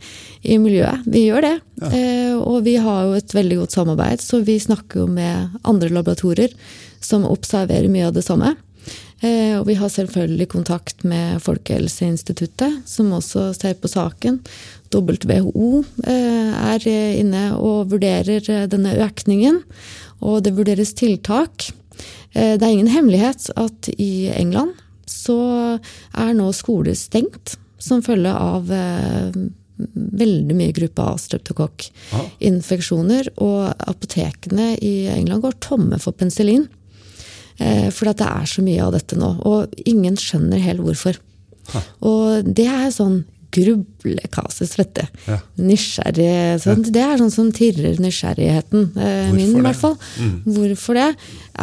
i 0.44 0.56
miljøet. 0.58 1.02
Vi 1.06 1.26
gjør 1.28 1.42
det. 1.42 1.60
Eh, 1.92 2.34
og 2.38 2.64
vi 2.64 2.76
har 2.76 3.04
jo 3.04 3.12
et 3.18 3.34
veldig 3.34 3.58
godt 3.58 3.72
samarbeid, 3.76 4.18
så 4.22 4.42
vi 4.44 4.58
snakker 4.58 5.02
jo 5.04 5.06
med 5.06 5.50
andre 5.64 5.88
laboratorier 5.90 6.50
som 7.00 7.24
observerer 7.24 7.88
mye 7.90 8.06
av 8.08 8.14
det 8.14 8.24
samme. 8.24 8.56
Eh, 9.20 9.58
og 9.58 9.66
vi 9.66 9.74
har 9.78 9.90
selvfølgelig 9.90 10.48
kontakt 10.52 11.02
med 11.08 11.40
Folkehelseinstituttet, 11.42 12.82
som 12.86 13.12
også 13.16 13.52
ser 13.56 13.74
på 13.80 13.88
saken. 13.90 14.38
WHO 14.94 15.84
eh, 16.06 16.52
er 16.74 16.88
inne 16.88 17.56
og 17.58 17.90
vurderer 17.92 18.42
eh, 18.46 18.68
denne 18.70 18.94
økningen, 19.08 19.62
og 20.22 20.42
det 20.46 20.54
vurderes 20.56 20.94
tiltak. 20.94 21.70
Eh, 22.32 22.54
det 22.58 22.62
er 22.62 22.70
ingen 22.70 22.94
hemmelighet 22.94 23.50
at 23.58 23.88
i 23.98 24.30
England 24.34 24.72
så 25.08 25.78
er 26.14 26.34
nå 26.36 26.52
skoler 26.54 26.94
stengt 26.94 27.56
som 27.78 28.02
følge 28.04 28.32
av 28.32 28.72
eh, 28.74 29.32
veldig 30.22 30.56
mye 30.58 30.72
gruppe 30.74 31.02
A 31.02 31.18
streptokokkinfeksjoner. 31.20 33.28
Og 33.42 33.74
apotekene 33.90 34.76
i 34.78 35.08
England 35.12 35.42
går 35.44 35.52
tomme 35.64 35.98
for 36.02 36.12
penicillin. 36.18 36.68
Eh, 37.58 37.88
for 37.94 38.10
det 38.10 38.26
er 38.26 38.46
så 38.48 38.62
mye 38.64 38.84
av 38.84 38.94
dette 38.96 39.18
nå. 39.18 39.32
Og 39.48 39.80
ingen 39.88 40.18
skjønner 40.20 40.62
helt 40.62 40.84
hvorfor. 40.84 41.18
Og 42.06 42.46
det 42.46 42.68
er 42.70 42.88
sånn 42.94 43.22
grublekasus, 43.52 44.74
vet 44.78 44.90
du. 44.98 45.22
Ja. 45.28 45.38
Nysgjerrig. 45.60 46.60
Sånn. 46.64 46.84
Det 46.92 47.04
er 47.04 47.16
sånn 47.20 47.32
som 47.32 47.48
tirrer 47.56 48.00
nysgjerrigheten 48.02 48.90
eh, 48.96 49.30
min, 49.32 49.56
i 49.56 49.64
hvert 49.64 49.80
fall. 49.80 49.96
Hvorfor 50.44 50.98
det? 50.98 51.08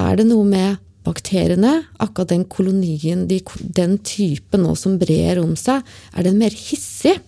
Er 0.01 0.19
det 0.19 0.27
noe 0.29 0.47
med 0.49 0.81
bakteriene, 1.05 1.83
akkurat 2.01 2.31
den 2.33 2.47
kolonien, 2.49 3.27
de, 3.29 3.37
den 3.77 3.99
typen 4.01 4.65
nå 4.65 4.73
som 4.79 4.97
brer 5.01 5.37
om 5.41 5.53
seg, 5.59 5.85
er 6.17 6.25
den 6.25 6.39
mer 6.41 6.53
hissig? 6.57 7.19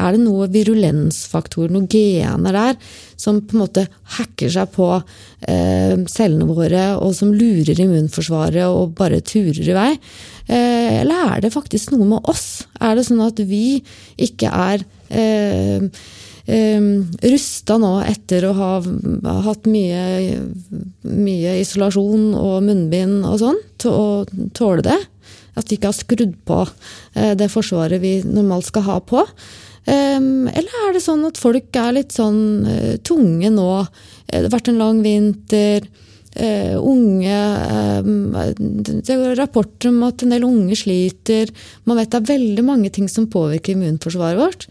Er 0.00 0.14
det 0.14 0.22
noe 0.22 0.48
virulensfaktor, 0.52 1.68
noen 1.72 1.88
gener 1.90 2.56
der, 2.56 2.78
som 3.20 3.42
på 3.44 3.56
en 3.56 3.62
måte 3.64 3.84
hacker 4.16 4.52
seg 4.52 4.72
på 4.74 4.88
eh, 4.96 5.94
cellene 6.10 6.48
våre, 6.48 6.86
og 6.96 7.12
som 7.16 7.34
lurer 7.36 7.78
immunforsvaret 7.84 8.64
og 8.66 8.96
bare 8.98 9.20
turer 9.26 9.68
i 9.68 9.76
vei? 9.76 9.92
Eh, 10.48 11.02
eller 11.02 11.36
er 11.36 11.44
det 11.44 11.52
faktisk 11.54 11.92
noe 11.92 12.08
med 12.14 12.32
oss? 12.32 12.64
Er 12.80 12.96
det 12.96 13.06
sånn 13.08 13.22
at 13.24 13.38
vi 13.46 13.82
ikke 14.16 14.48
er 14.48 14.84
eh, 15.12 15.84
eh, 16.46 16.90
rusta 17.34 17.78
nå 17.82 17.94
etter 18.08 18.48
å 18.48 18.54
ha 18.58 18.72
hatt 19.46 19.68
mye, 19.70 20.38
mye 21.04 21.56
isolasjon 21.62 22.32
og 22.38 22.62
munnbind 22.66 23.26
og 23.28 23.42
sånn, 23.44 23.60
til 23.82 23.92
å 23.92 24.06
tåle 24.56 24.86
det? 24.88 25.00
At 25.58 25.68
vi 25.68 25.76
ikke 25.76 25.90
har 25.90 25.98
skrudd 25.98 26.32
på 26.48 26.62
eh, 26.64 27.34
det 27.36 27.50
forsvaret 27.52 28.00
vi 28.02 28.16
normalt 28.24 28.70
skal 28.70 28.88
ha 28.88 28.98
på? 29.04 29.26
Um, 29.82 30.46
eller 30.46 30.74
er 30.86 30.92
det 30.94 31.02
sånn 31.02 31.24
at 31.26 31.40
folk 31.42 31.74
er 31.74 31.96
litt 31.96 32.14
sånn 32.14 32.66
eh, 32.70 32.96
tunge 33.02 33.50
nå? 33.50 33.68
Eh, 34.28 34.38
Det 34.38 34.46
har 34.46 34.54
vært 34.54 34.70
en 34.70 34.78
lang 34.78 35.02
vinter. 35.02 35.88
eh, 36.36 36.76
unge 36.78 37.34
eh, 37.34 38.02
Det 38.56 39.10
er 39.10 39.34
rapporter 39.36 39.90
om 39.90 40.02
at 40.06 40.22
en 40.22 40.30
del 40.30 40.46
unge 40.46 40.78
sliter. 40.78 41.50
Man 41.84 41.98
vet 41.98 42.10
det 42.10 42.20
er 42.22 42.30
veldig 42.38 42.64
mange 42.64 42.90
ting 42.94 43.08
som 43.08 43.26
påvirker 43.26 43.74
immunforsvaret 43.74 44.38
vårt. 44.38 44.68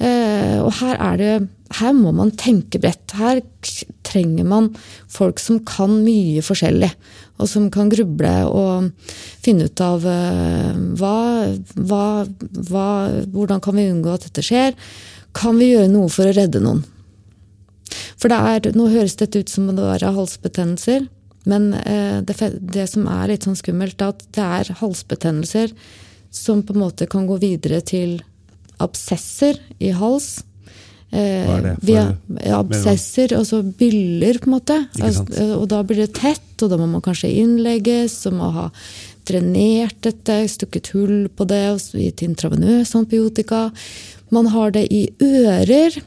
Og 0.00 0.72
her 0.80 0.96
er 0.98 1.16
det 1.20 1.34
her 1.78 1.92
må 1.94 2.10
man 2.12 2.32
tenke 2.34 2.80
bredt. 2.82 3.14
Her 3.14 3.40
trenger 4.14 4.46
man 4.48 4.70
folk 5.10 5.42
som 5.42 5.60
kan 5.66 5.98
mye 6.06 6.42
forskjellig. 6.44 6.92
Og 7.42 7.50
som 7.50 7.66
kan 7.74 7.90
gruble 7.90 8.32
og 8.46 8.90
finne 9.42 9.66
ut 9.66 9.82
av 9.82 10.06
eh, 10.06 10.72
hva, 11.00 11.18
hva, 11.74 12.06
hva, 12.70 12.88
hvordan 13.34 13.62
kan 13.64 13.76
vi 13.78 13.90
unngå 13.90 14.14
at 14.14 14.28
dette 14.28 14.44
skjer. 14.46 14.78
Kan 15.34 15.58
vi 15.58 15.72
gjøre 15.72 15.90
noe 15.90 16.12
for 16.14 16.30
å 16.30 16.36
redde 16.36 16.62
noen? 16.62 16.84
For 18.20 18.30
det 18.30 18.38
er, 18.38 18.70
nå 18.78 18.86
høres 18.92 19.18
dette 19.20 19.42
ut 19.42 19.50
som 19.50 19.68
om 19.68 19.76
det 19.76 19.90
er 19.96 20.06
halsbetennelser. 20.14 21.10
Men 21.50 21.72
eh, 21.82 22.22
det, 22.24 22.38
det 22.72 22.86
som 22.88 23.08
er 23.10 23.34
litt 23.34 23.44
sånn 23.44 23.58
skummelt, 23.58 24.00
er 24.00 24.14
at 24.14 24.24
det 24.36 24.46
er 24.60 24.72
halsbetennelser 24.80 25.74
som 26.34 26.62
på 26.64 26.74
en 26.74 26.82
måte 26.86 27.08
kan 27.10 27.28
gå 27.28 27.36
videre 27.42 27.82
til 27.84 28.18
absesser 28.82 29.60
i 29.78 29.92
hals. 29.94 30.38
Eh, 31.12 31.46
Hva 31.46 31.58
er 31.58 31.62
det 31.62 31.74
for- 31.74 31.86
vi 31.86 31.92
har- 31.94 32.16
ja, 32.44 32.58
absesser, 32.58 33.28
altså 33.36 33.62
byller, 33.62 34.38
på 34.40 34.46
en 34.46 34.52
måte. 34.60 34.88
Altså, 35.00 35.24
eh, 35.38 35.54
og 35.54 35.68
da 35.68 35.82
blir 35.82 35.96
det 36.06 36.14
tett, 36.14 36.62
og 36.62 36.70
da 36.70 36.76
må 36.76 36.88
man 36.88 37.02
kanskje 37.02 37.30
innlegges, 37.36 38.26
og 38.26 38.32
må 38.32 38.52
ha 38.52 38.70
drenert 39.24 39.94
dette, 40.02 40.48
stukket 40.48 40.88
hull 40.88 41.28
på 41.28 41.46
det, 41.46 41.70
og 41.70 41.78
gitt 41.78 42.16
intravenøs 42.22 42.94
antibiotika. 42.94 43.72
Man 44.30 44.46
har 44.46 44.70
det 44.72 44.88
i 44.90 45.10
ører. 45.20 46.02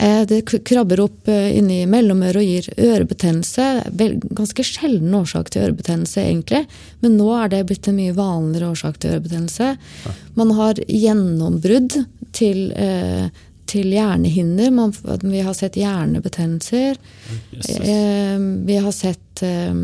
Eh, 0.00 0.24
Det 0.24 0.46
krabber 0.64 1.00
opp 1.00 1.26
inni 1.28 1.84
mellomøret 1.86 2.36
og 2.36 2.42
gir 2.48 2.68
ørebetennelse. 2.78 3.92
Ganske 4.32 4.64
sjelden 4.64 5.12
årsak 5.12 5.50
til 5.50 5.62
ørebetennelse, 5.66 6.16
egentlig. 6.22 6.66
Men 7.02 7.18
nå 7.18 7.44
er 7.44 7.48
det 7.48 7.66
blitt 7.66 7.88
en 7.88 7.96
mye 7.96 8.14
vanligere 8.14 8.70
årsak 8.72 8.98
til 8.98 9.10
ørebetennelse. 9.18 9.76
Man 10.34 10.50
har 10.52 10.74
gjennombrudd 10.88 12.06
til, 12.32 12.72
eh, 12.72 13.28
til 13.72 13.92
hjernehinner. 13.94 14.70
Man, 14.74 14.92
vi 15.22 15.42
har 15.44 15.56
sett 15.56 15.78
hjernebetennelser. 15.80 16.98
Eh, 17.56 18.38
vi 18.68 18.78
har 18.84 18.94
sett 18.96 19.42
eh, 19.46 19.74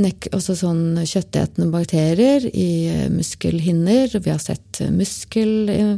nek, 0.00 0.28
også 0.34 0.56
sånn 0.58 0.84
kjøttetende 1.06 1.70
bakterier 1.72 2.46
i 2.50 2.70
muskelhinner. 3.14 4.18
Vi 4.18 4.32
har 4.32 4.42
sett 4.42 4.82
muskel, 4.94 5.54
eh, 5.70 5.94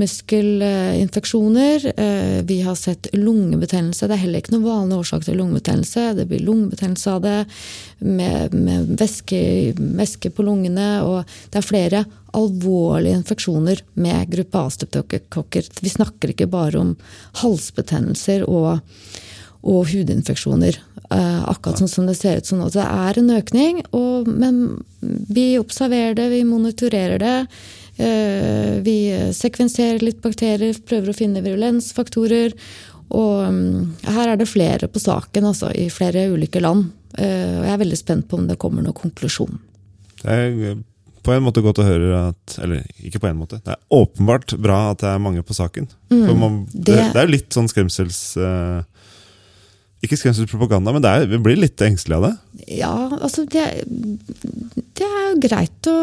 muskelinfeksjoner. 0.00 1.92
Eh, 1.96 2.42
vi 2.44 2.62
har 2.62 2.74
sett 2.74 3.06
lungebetennelse. 3.12 4.06
Det 4.08 4.16
er 4.16 4.22
heller 4.24 4.42
ikke 4.42 4.54
noen 4.54 4.68
vanlig 4.68 4.98
årsak 5.02 5.26
til 5.26 5.36
lungebetennelse. 5.40 6.06
Det 6.16 6.26
blir 6.30 6.44
lungebetennelse 6.46 7.12
av 7.12 7.20
det 7.24 7.36
med, 7.98 8.54
med 8.54 8.94
væske, 9.00 9.42
væske 9.76 10.32
på 10.32 10.46
lungene. 10.46 10.88
Og 11.04 11.28
det 11.52 11.60
er 11.60 11.68
flere 11.68 12.04
alvorlige 12.32 13.18
infeksjoner 13.20 13.82
med 14.00 14.30
gruppe 14.32 14.64
A-streptokokker. 14.66 15.68
Vi 15.82 15.92
snakker 15.92 16.32
ikke 16.32 16.50
bare 16.52 16.80
om 16.80 16.96
halsbetennelser 17.42 18.48
og 18.48 18.80
og 19.62 19.92
hudinfeksjoner. 19.92 20.78
Eh, 21.14 21.42
akkurat 21.50 21.78
sånn 21.78 21.90
som 21.90 22.08
det 22.08 22.16
ser 22.18 22.40
ut 22.40 22.48
som 22.48 22.58
nå. 22.58 22.70
Det 22.74 22.82
er 22.82 23.18
en 23.18 23.30
økning, 23.30 23.82
og, 23.94 24.26
men 24.26 24.82
vi 25.00 25.52
observerer 25.60 26.16
det, 26.18 26.28
vi 26.32 26.42
monitorerer 26.48 27.22
det. 27.22 27.36
Eh, 28.00 28.78
vi 28.84 28.96
sekvenserer 29.36 30.00
litt 30.02 30.22
bakterier, 30.24 30.76
prøver 30.88 31.12
å 31.12 31.16
finne 31.16 31.42
virulensfaktorer. 31.44 32.54
Og 33.12 33.42
mm, 33.52 33.74
her 34.14 34.32
er 34.32 34.40
det 34.40 34.48
flere 34.48 34.88
på 34.88 35.02
saken, 35.02 35.50
altså, 35.50 35.68
i 35.76 35.88
flere 35.92 36.28
ulike 36.32 36.62
land. 36.64 36.88
Eh, 37.18 37.58
og 37.58 37.66
jeg 37.66 37.74
er 37.74 37.82
veldig 37.84 37.98
spent 38.00 38.28
på 38.30 38.38
om 38.40 38.46
det 38.48 38.56
kommer 38.62 38.84
noen 38.86 38.96
konklusjon. 38.96 39.58
Det 40.22 40.32
er 40.32 40.56
eh, 40.72 40.80
på 41.22 41.34
en 41.34 41.44
måte 41.44 41.62
godt 41.62 41.78
å 41.78 41.84
høre 41.86 42.16
at 42.32 42.54
Eller 42.64 42.80
ikke 42.98 43.20
på 43.22 43.28
en 43.28 43.36
måte. 43.38 43.60
Det 43.62 43.76
er 43.76 43.82
åpenbart 43.94 44.56
bra 44.58 44.78
at 44.90 45.04
det 45.04 45.10
er 45.12 45.20
mange 45.22 45.44
på 45.46 45.54
saken. 45.54 45.86
For 46.10 46.34
man, 46.34 46.64
det, 46.72 46.96
det- 46.96 47.12
er 47.20 47.28
jo 47.28 47.34
litt 47.36 47.52
sånn 47.54 47.68
skremsels... 47.70 48.22
ikke 50.02 50.18
skremselspropaganda, 50.18 50.90
men 50.90 51.04
det 51.04 51.12
er, 51.14 51.28
vi 51.30 51.38
blir 51.38 51.60
litt 51.62 51.78
engstelige 51.86 52.18
av 52.18 52.24
det. 52.26 52.32
Ja, 52.80 52.94
altså 53.22 53.44
det, 53.46 53.62
det 54.98 55.06
er 55.06 55.28
jo 55.28 55.36
greit 55.44 55.88
å 55.92 55.94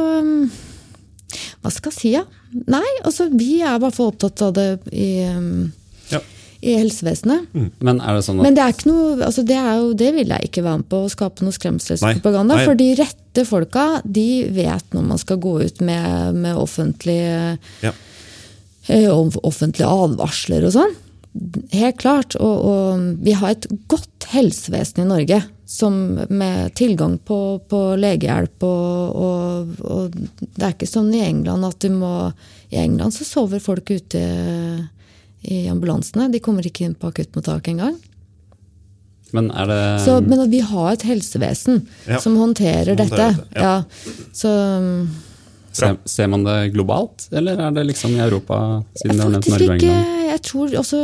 Hva 1.61 1.71
skal 1.75 1.91
jeg 1.91 1.99
si, 1.99 2.11
ja? 2.15 2.23
Nei, 2.71 2.85
altså 3.03 3.27
vi 3.35 3.59
er 3.61 3.75
i 3.75 3.81
hvert 3.83 3.95
fall 3.97 4.13
opptatt 4.13 4.41
av 4.45 4.53
det 4.55 4.67
i, 4.95 5.09
um, 5.27 5.71
Ja. 6.11 6.21
i 6.63 6.75
helsevesenet. 6.79 7.49
Men 7.83 7.99
er 7.99 8.15
det 8.15 8.23
sånn 8.25 8.39
at 8.39 8.43
Men 8.47 8.55
det 8.55 8.63
er 8.63 8.73
ikke 8.73 8.87
noe, 8.89 9.17
altså 9.27 9.43
det, 9.45 9.57
er 9.59 9.75
jo, 9.81 9.89
det 9.93 10.13
vil 10.15 10.27
jeg 10.33 10.47
ikke 10.49 10.63
være 10.63 10.77
med 10.81 10.89
på, 10.89 11.01
å 11.05 11.11
skape 11.11 11.43
noe 11.43 11.55
skremselspropaganda. 11.55 12.61
For 12.63 12.79
de 12.79 12.87
rette 13.01 13.45
folka 13.47 13.85
de 14.05 14.27
vet 14.55 14.95
når 14.95 15.03
man 15.11 15.17
skal 15.21 15.37
gå 15.43 15.57
ut 15.65 15.81
med, 15.81 16.35
med 16.35 16.55
offentlige, 16.55 17.57
Ja. 17.83 17.91
eh, 18.87 19.09
offentlige 19.43 19.87
advarsler 19.87 20.65
og 20.65 20.73
sånn. 20.79 20.95
Helt 21.75 21.97
klart. 22.01 22.35
Og, 22.39 22.65
og 22.65 23.23
vi 23.23 23.35
har 23.37 23.51
et 23.53 23.67
godt 23.91 24.31
helsevesen 24.31 25.03
i 25.03 25.09
Norge 25.11 25.43
som 25.69 25.93
med 26.33 26.71
tilgang 26.73 27.19
på, 27.21 27.37
på 27.69 27.79
legehjelp. 28.01 28.63
Og, 28.65 29.15
og, 29.21 29.73
og 29.85 30.15
det 30.17 30.63
er 30.65 30.73
ikke 30.73 30.89
sånn 30.89 31.11
i 31.13 31.21
England 31.27 31.67
at 31.67 31.77
du 31.85 31.91
må 31.93 32.13
I 32.73 32.79
England 32.81 33.13
så 33.13 33.27
sover 33.27 33.61
folk 33.61 33.91
ute 33.93 34.21
i 35.45 35.59
ambulansene. 35.69 36.27
De 36.33 36.41
kommer 36.43 36.65
ikke 36.65 36.87
inn 36.89 36.97
på 36.97 37.11
akuttmottaket 37.13 37.75
engang. 37.75 37.95
Men 39.31 39.51
er 39.53 39.69
det 39.69 39.81
Så, 40.07 40.17
men 40.25 40.41
vi 40.49 40.59
har 40.65 40.91
et 40.95 41.05
helsevesen 41.05 41.83
Ja. 42.09 42.17
som 42.19 42.35
håndterer 42.41 42.95
Som 42.97 43.03
dette. 43.03 43.15
dette. 43.29 43.47
ja. 43.53 43.61
Ja. 43.61 43.83
Så 44.33 44.53
ser, 45.71 45.97
ser 46.09 46.27
man 46.33 46.43
det 46.43 46.71
globalt, 46.73 47.27
eller 47.31 47.61
er 47.67 47.71
det 47.77 47.85
liksom 47.91 48.15
i 48.17 48.23
Europa, 48.25 48.57
siden 48.97 49.17
du 49.17 49.23
har 49.23 49.29
nevnt 49.35 49.49
Norge 49.53 49.69
og 49.69 49.75
England? 49.77 50.18
Jeg 50.29 50.41
tror 50.45 50.75
også 50.81 50.99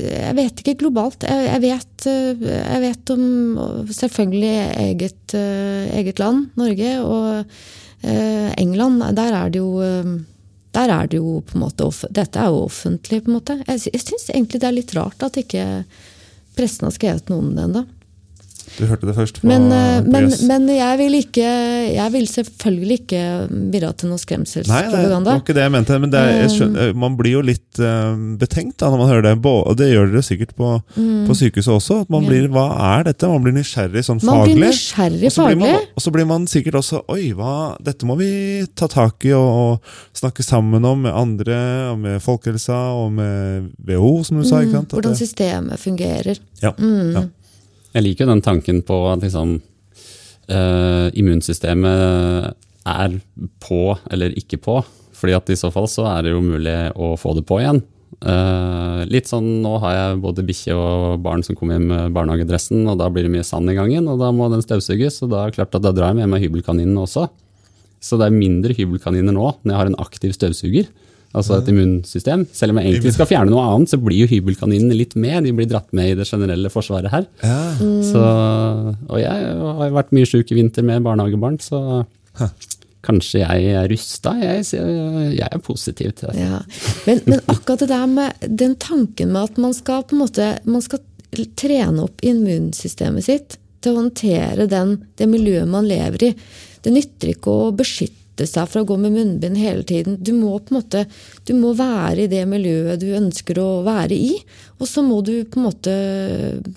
Jeg 0.00 0.34
vet 0.38 0.62
ikke 0.62 0.78
globalt. 0.84 1.26
Jeg, 1.28 1.46
jeg, 1.48 1.62
vet, 1.64 2.06
eh, 2.10 2.44
jeg 2.48 2.82
vet 2.86 3.14
om 3.14 3.24
selvfølgelig 3.92 4.52
eget, 4.86 5.36
eh, 5.38 5.92
eget 6.00 6.22
land, 6.22 6.46
Norge, 6.58 6.92
og 7.04 7.44
eh, 8.02 8.50
England. 8.58 9.02
Der 9.16 9.38
er 9.38 9.52
det 9.52 9.62
jo 9.62 9.80
Der 10.72 10.88
er 10.88 11.06
det 11.06 11.18
jo 11.20 11.42
på 11.44 11.58
en 11.58 11.66
måte 11.66 11.90
Dette 12.10 12.40
er 12.40 12.48
jo 12.48 12.64
offentlig, 12.64 13.22
på 13.24 13.30
en 13.30 13.38
måte. 13.38 13.58
Jeg, 13.66 13.80
jeg 13.92 14.00
syns 14.00 14.30
egentlig 14.30 14.60
det 14.60 14.68
er 14.68 14.78
litt 14.78 14.94
rart 14.96 15.22
at 15.22 15.36
ikke 15.36 15.84
pressen 16.56 16.88
har 16.88 16.96
skrevet 16.96 17.28
noe 17.28 17.44
om 17.44 17.52
det 17.56 17.66
ennå. 17.68 17.84
Du 18.78 18.86
hørte 18.88 19.04
det 19.08 19.14
først 19.16 19.40
på, 19.42 19.46
Men, 19.50 19.66
eh, 19.74 20.00
men, 20.08 20.30
men 20.48 20.68
jeg 20.72 20.98
vil 20.98 21.16
ikke 21.18 21.48
Jeg 21.92 22.12
vil 22.14 22.26
selvfølgelig 22.30 22.96
ikke 23.02 23.22
bidra 23.74 23.90
til 23.92 24.08
noe 24.08 24.16
Nei, 24.16 24.82
det, 24.88 25.02
det 25.02 25.26
var 25.26 25.40
ikke 25.42 25.56
det 25.58 25.64
jeg 25.66 25.72
mente. 25.74 25.98
Men 26.00 26.12
det 26.14 26.20
er, 26.22 26.30
jeg 26.46 26.52
skjønner, 26.56 26.94
man 26.96 27.16
blir 27.18 27.36
jo 27.36 27.42
litt 27.44 27.80
eh, 27.82 28.14
betenkt 28.40 28.78
da, 28.80 28.88
når 28.92 29.02
man 29.02 29.10
hører 29.12 29.26
det. 29.28 29.34
Og 29.44 29.76
det 29.76 29.90
gjør 29.92 30.12
dere 30.12 30.24
sikkert 30.24 30.54
på, 30.56 30.70
på 30.96 31.36
sykehuset 31.36 31.74
også. 31.76 32.00
At 32.06 32.10
man 32.10 32.22
Mm. 32.22 32.28
Blir, 32.28 32.48
Hva 32.54 32.64
er 33.00 33.04
dette? 33.08 33.26
Man 33.26 33.42
blir 33.42 33.54
nysgjerrig 33.56 34.04
sånn 34.06 34.20
Man 34.22 34.44
blir 34.46 34.60
nysgjerrig 34.62 35.26
Og 35.26 35.34
så 35.34 35.46
blir, 35.48 35.56
faglig. 35.58 35.72
man, 35.74 35.88
og 35.98 36.04
så 36.04 36.12
blir 36.14 36.28
man 36.30 36.46
sikkert 36.46 36.78
også 36.78 37.00
Oi, 37.10 37.32
hva, 37.34 37.54
dette 37.82 38.06
må 38.06 38.14
vi 38.20 38.28
ta 38.78 38.86
tak 38.90 39.26
i 39.26 39.32
og, 39.34 39.48
og 39.82 40.16
snakke 40.16 40.44
sammen 40.46 40.84
om 40.86 41.02
med 41.02 41.12
andre, 41.12 41.58
og 41.90 41.98
med 42.04 42.22
folkehelsa 42.22 42.78
og 42.94 43.12
med 43.18 43.70
WHO, 43.88 44.12
som 44.28 44.38
du 44.38 44.46
sa. 44.46 44.62
Mm, 44.62 44.86
Hvordan 44.94 45.16
systemet 45.18 45.80
fungerer. 45.82 46.38
ja, 46.62 46.72
Mm. 46.78 47.12
ja. 47.16 47.22
Jeg 47.92 48.06
liker 48.06 48.24
jo 48.24 48.32
den 48.32 48.44
tanken 48.44 48.80
på 48.88 48.98
at 49.10 49.24
liksom, 49.24 49.58
uh, 50.48 51.08
immunsystemet 51.12 52.54
er 52.88 53.16
på 53.62 53.82
eller 54.10 54.36
ikke 54.38 54.60
på. 54.62 54.80
Fordi 55.22 55.36
at 55.36 55.50
i 55.54 55.58
så 55.58 55.70
fall 55.70 55.86
så 55.90 56.06
er 56.10 56.24
det 56.24 56.32
jo 56.32 56.42
mulig 56.42 56.76
å 56.98 57.14
få 57.20 57.36
det 57.38 57.44
på 57.46 57.60
igjen. 57.62 57.82
Uh, 58.22 59.02
litt 59.10 59.30
sånn, 59.30 59.62
Nå 59.64 59.76
har 59.82 59.94
jeg 59.94 60.18
både 60.22 60.44
bikkje 60.46 60.74
og 60.76 61.22
barn 61.24 61.44
som 61.46 61.56
kommer 61.58 61.78
hjem 61.78 61.86
med 61.90 62.16
barnehagedressen, 62.16 62.82
og 62.90 62.98
da 63.00 63.08
blir 63.10 63.26
det 63.26 63.32
mye 63.34 63.46
sand 63.46 63.70
i 63.70 63.76
gangen, 63.78 64.08
og 64.10 64.18
da 64.22 64.32
må 64.34 64.50
den 64.52 64.64
støvsuges. 64.64 65.20
Og 65.22 65.32
da 65.32 65.44
er 65.44 65.52
det 65.52 65.60
klart 65.60 65.78
at 65.78 65.86
da 65.86 65.94
drar 65.94 66.12
jeg 66.12 66.22
med 66.22 66.32
meg 66.34 66.44
hybelkaninen 66.44 66.98
også. 67.04 67.28
Så 68.02 68.18
det 68.18 68.28
er 68.28 68.34
mindre 68.34 68.74
hybelkaniner 68.74 69.34
nå 69.34 69.52
når 69.62 69.70
jeg 69.70 69.78
har 69.78 69.90
en 69.92 70.00
aktiv 70.02 70.34
støvsuger. 70.34 70.90
Altså 71.32 71.56
et 71.56 71.68
immunsystem. 71.72 72.44
Selv 72.52 72.74
om 72.74 72.80
jeg 72.80 72.90
egentlig 72.90 73.14
skal 73.16 73.28
fjerne 73.30 73.52
noe 73.52 73.64
annet, 73.64 73.92
så 73.92 73.98
blir 74.00 74.20
jo 74.20 74.28
hybelkaninene 74.28 74.96
litt 74.96 75.16
med. 75.16 75.46
De 75.46 75.54
blir 75.56 75.68
dratt 75.70 75.88
med 75.96 76.12
i 76.12 76.18
det 76.18 76.26
generelle 76.28 76.72
forsvaret 76.72 77.12
her. 77.12 77.24
Ja. 77.40 77.60
Så, 78.04 78.24
og 79.08 79.16
jeg 79.22 79.54
har 79.62 79.96
vært 79.96 80.12
mye 80.12 80.28
sjuk 80.28 80.52
i 80.52 80.58
vinter 80.58 80.84
med 80.86 81.04
barnehagebarn, 81.06 81.56
så 81.62 81.80
kanskje 83.02 83.42
jeg 83.42 83.72
er 83.80 83.88
rusta. 83.90 84.34
Jeg, 84.42 84.66
jeg 85.38 85.48
er 85.48 85.64
positiv 85.64 86.12
til 86.18 86.30
det. 86.30 86.44
Ja. 86.44 86.60
Men, 87.08 87.24
men 87.26 87.42
akkurat 87.46 87.82
det 87.82 87.90
der 87.94 88.06
med 88.10 88.46
den 88.62 88.76
tanken 88.80 89.32
med 89.34 89.50
at 89.50 89.60
man 89.62 89.74
skal 89.76 90.04
på 90.06 90.18
en 90.18 90.24
måte 90.26 90.52
man 90.68 90.84
skal 90.84 91.02
trene 91.56 92.04
opp 92.04 92.20
immunsystemet 92.20 93.24
sitt 93.26 93.56
til 93.82 93.94
å 93.94 94.02
håndtere 94.02 94.68
den, 94.70 94.98
det 95.18 95.26
miljøet 95.30 95.70
man 95.70 95.88
lever 95.88 96.28
i. 96.28 96.34
Det 96.82 96.92
nytter 96.92 97.32
ikke 97.32 97.54
å 97.56 97.70
beskytte 97.74 98.21
seg 98.40 98.68
for 98.70 98.82
å 98.82 98.88
gå 98.88 98.96
med 99.00 99.14
munnbind 99.14 99.58
hele 99.60 99.84
tiden. 99.86 100.16
Du 100.20 100.32
må 100.36 100.56
på 100.58 100.72
en 100.72 100.80
måte, 100.80 101.04
du 101.46 101.52
må 101.58 101.72
være 101.78 102.24
i 102.24 102.30
det 102.32 102.42
miljøet 102.48 103.00
du 103.02 103.10
ønsker 103.16 103.60
å 103.60 103.82
være 103.86 104.16
i. 104.16 104.36
Og 104.80 104.88
så 104.88 105.04
må 105.04 105.20
du 105.24 105.34
på 105.44 105.60
en 105.60 105.66
måte 105.68 105.96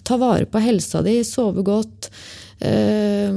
ta 0.06 0.18
vare 0.22 0.48
på 0.50 0.62
helsa 0.64 1.04
di, 1.06 1.22
sove 1.28 1.64
godt. 1.66 2.10
eh, 2.60 3.32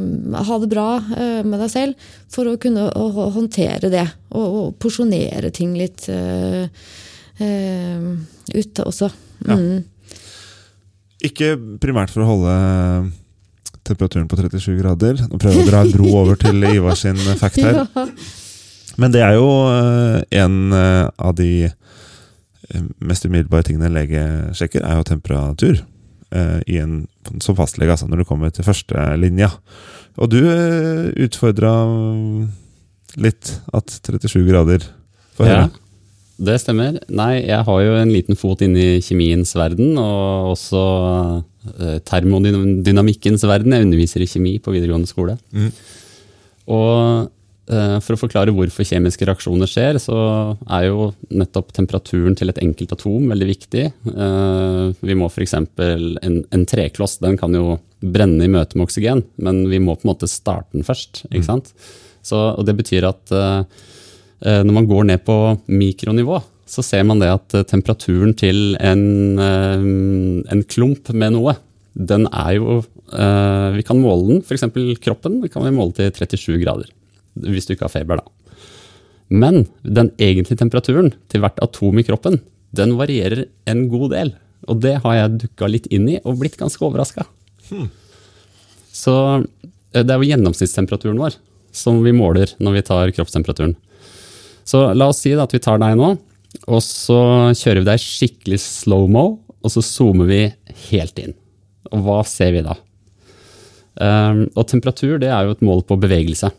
ha 0.49 0.59
det 0.63 0.71
bra 0.71 0.89
eh, 0.99 1.43
med 1.45 1.59
deg 1.63 1.71
selv 1.73 2.09
for 2.31 2.49
å 2.49 2.59
kunne 2.61 2.89
å, 2.91 3.29
håndtere 3.35 3.91
det. 3.93 4.07
Og, 4.31 4.59
og 4.61 4.75
porsjonere 4.83 5.53
ting 5.55 5.77
litt 5.79 6.09
eh, 6.13 6.67
eh, 7.39 8.11
ute 8.55 8.87
også. 8.87 9.11
Ja. 9.47 9.57
Mm. 9.57 9.87
Ikke 11.25 11.57
primært 11.83 12.13
for 12.15 12.23
å 12.23 12.29
holde 12.29 12.53
temperaturen 13.89 14.29
på 14.31 14.39
37 14.39 14.77
grader. 14.79 15.19
Nå 15.29 15.41
prøver 15.41 15.59
jeg 15.61 15.67
å 15.67 15.71
dra 15.71 15.83
en 15.85 15.93
bro 15.95 16.13
over 16.21 16.39
til 16.41 16.63
Ivar 16.69 16.97
sin 16.99 17.19
fact 17.41 17.61
her. 17.65 17.83
Men 19.01 19.13
det 19.15 19.21
er 19.23 19.37
jo 19.39 19.47
eh, 19.71 20.23
en 20.43 20.73
eh, 20.75 21.05
av 21.23 21.37
de 21.39 21.51
eh, 21.69 22.87
mest 22.99 23.27
umiddelbare 23.29 23.69
tingene 23.69 23.87
en 23.91 23.95
lege 23.99 24.25
sjekker, 24.59 24.83
er 24.83 24.99
jo 24.99 25.07
temperatur. 25.07 25.85
eh, 26.35 26.59
I 26.67 26.81
en, 26.83 26.97
som 27.45 27.57
fastlege, 27.59 27.95
altså, 27.95 28.09
når 28.11 28.25
du 28.25 28.29
kommer 28.29 28.51
til 28.51 28.67
førstelinja. 28.67 29.53
Og 30.19 30.33
du 30.33 30.41
utfordra 31.23 31.71
litt 33.23 33.53
at 33.75 34.01
37 34.03 34.43
grader 34.49 34.83
Få 35.39 35.47
høre. 35.47 35.69
Ja, 35.71 35.88
det 36.39 36.59
stemmer. 36.63 37.01
Nei, 37.11 37.33
jeg 37.49 37.65
har 37.67 37.81
jo 37.83 37.95
en 37.99 38.13
liten 38.15 38.39
fot 38.39 38.61
inne 38.63 38.79
i 38.79 39.01
kjemiens 39.03 39.51
verden, 39.59 39.97
og 39.99 40.53
også 40.53 40.83
eh, 41.75 41.97
termodynamikkens 42.07 43.43
verden. 43.49 43.75
Jeg 43.75 43.89
underviser 43.89 44.23
i 44.23 44.29
kjemi 44.31 44.55
på 44.63 44.75
videregående 44.77 45.11
skole. 45.11 45.35
Mm. 45.51 45.73
Og 46.77 46.95
eh, 47.75 47.97
for 48.05 48.15
å 48.15 48.21
forklare 48.21 48.55
hvorfor 48.55 48.87
kjemiske 48.87 49.27
reaksjoner 49.27 49.71
skjer, 49.71 49.99
så 50.03 50.21
er 50.79 50.87
jo 50.87 51.11
nettopp 51.35 51.75
temperaturen 51.75 52.39
til 52.39 52.55
et 52.55 52.63
enkelt 52.63 52.95
atom 52.95 53.27
veldig 53.35 53.51
viktig. 53.51 53.85
Eh, 54.15 54.87
vi 55.11 55.19
må 55.19 55.33
f.eks. 55.33 55.59
En, 55.59 56.41
en 56.47 56.67
trekloss 56.71 57.19
den 57.25 57.35
kan 57.41 57.59
jo 57.59 57.81
brenne 57.99 58.47
i 58.47 58.55
møte 58.55 58.79
med 58.79 58.87
oksygen, 58.87 59.27
men 59.43 59.65
vi 59.67 59.83
må 59.83 59.99
på 59.99 60.07
en 60.07 60.15
måte 60.15 60.31
starte 60.31 60.71
den 60.79 60.87
først. 60.87 61.25
ikke 61.33 61.51
sant? 61.51 61.75
Så, 62.23 62.39
og 62.55 62.63
det 62.69 62.79
betyr 62.79 63.11
at 63.11 63.39
Når 64.39 64.71
man 64.71 64.87
går 64.87 65.07
ned 65.09 65.25
på 65.27 65.35
mikronivå, 65.67 66.39
så 66.69 66.85
ser 66.85 67.07
man 67.09 67.23
det 67.23 67.31
at 67.33 67.57
eh, 67.57 67.67
temperaturen 67.69 68.35
til 68.37 68.77
en, 68.77 69.03
eh, 69.41 69.87
en 70.53 70.65
klump 70.69 71.11
med 71.17 71.35
noe, 71.35 71.57
den 71.99 72.29
er 72.29 72.53
jo 72.59 72.79
eh, 72.79 73.69
Vi 73.75 73.85
kan 73.87 74.01
måle 74.03 74.29
den, 74.29 74.43
f.eks. 74.45 74.69
kroppen 75.03 75.41
vi 75.43 75.51
kan 75.51 75.65
vi 75.65 75.75
måle 75.75 75.97
til 75.97 76.13
37 76.13 76.61
grader. 76.63 76.91
Hvis 77.39 77.67
du 77.67 77.75
ikke 77.75 77.89
har 77.89 77.95
feber, 77.95 78.21
da. 78.21 78.55
Men 79.29 79.67
den 79.83 80.13
egentlige 80.17 80.61
temperaturen 80.61 81.13
til 81.29 81.43
hvert 81.43 81.59
atom 81.65 81.99
i 82.01 82.07
kroppen, 82.07 82.39
den 82.77 82.95
varierer 83.01 83.47
en 83.69 83.87
god 83.93 84.13
del. 84.15 84.33
Og 84.69 84.81
det 84.85 84.99
har 85.05 85.17
jeg 85.17 85.41
dukka 85.45 85.69
litt 85.71 85.89
inn 85.95 86.09
i 86.13 86.21
og 86.23 86.41
blitt 86.41 86.59
ganske 86.61 86.85
overraska. 86.85 87.27
Så 88.93 89.17
eh, 89.41 90.05
det 90.05 90.13
er 90.13 90.21
jo 90.21 90.31
gjennomsnittstemperaturen 90.31 91.21
vår 91.25 91.41
som 91.75 92.01
vi 92.05 92.15
måler 92.17 92.55
når 92.63 92.79
vi 92.79 92.87
tar 92.87 93.13
kroppstemperaturen. 93.17 93.77
Så 94.69 94.83
la 94.93 95.09
oss 95.09 95.23
si 95.25 95.33
at 95.33 95.55
vi 95.55 95.61
tar 95.65 95.81
deg 95.81 95.97
nå, 95.99 96.13
og 96.69 96.81
så 96.85 97.19
kjører 97.57 97.83
vi 97.83 97.89
deg 97.89 98.03
skikkelig 98.05 98.59
slow-mo, 98.61 99.27
og 99.65 99.73
så 99.73 99.83
zoomer 99.85 100.29
vi 100.29 100.43
helt 100.91 101.19
inn. 101.23 101.33
Og 101.93 102.05
hva 102.05 102.21
ser 102.29 102.53
vi 102.55 102.63
da? 102.67 102.77
Ehm, 104.05 104.45
og 104.55 104.67
temperatur 104.71 105.17
det 105.23 105.31
er 105.33 105.49
jo 105.49 105.57
et 105.57 105.65
mål 105.65 105.85
på 105.89 105.97
bevegelse. 106.01 106.51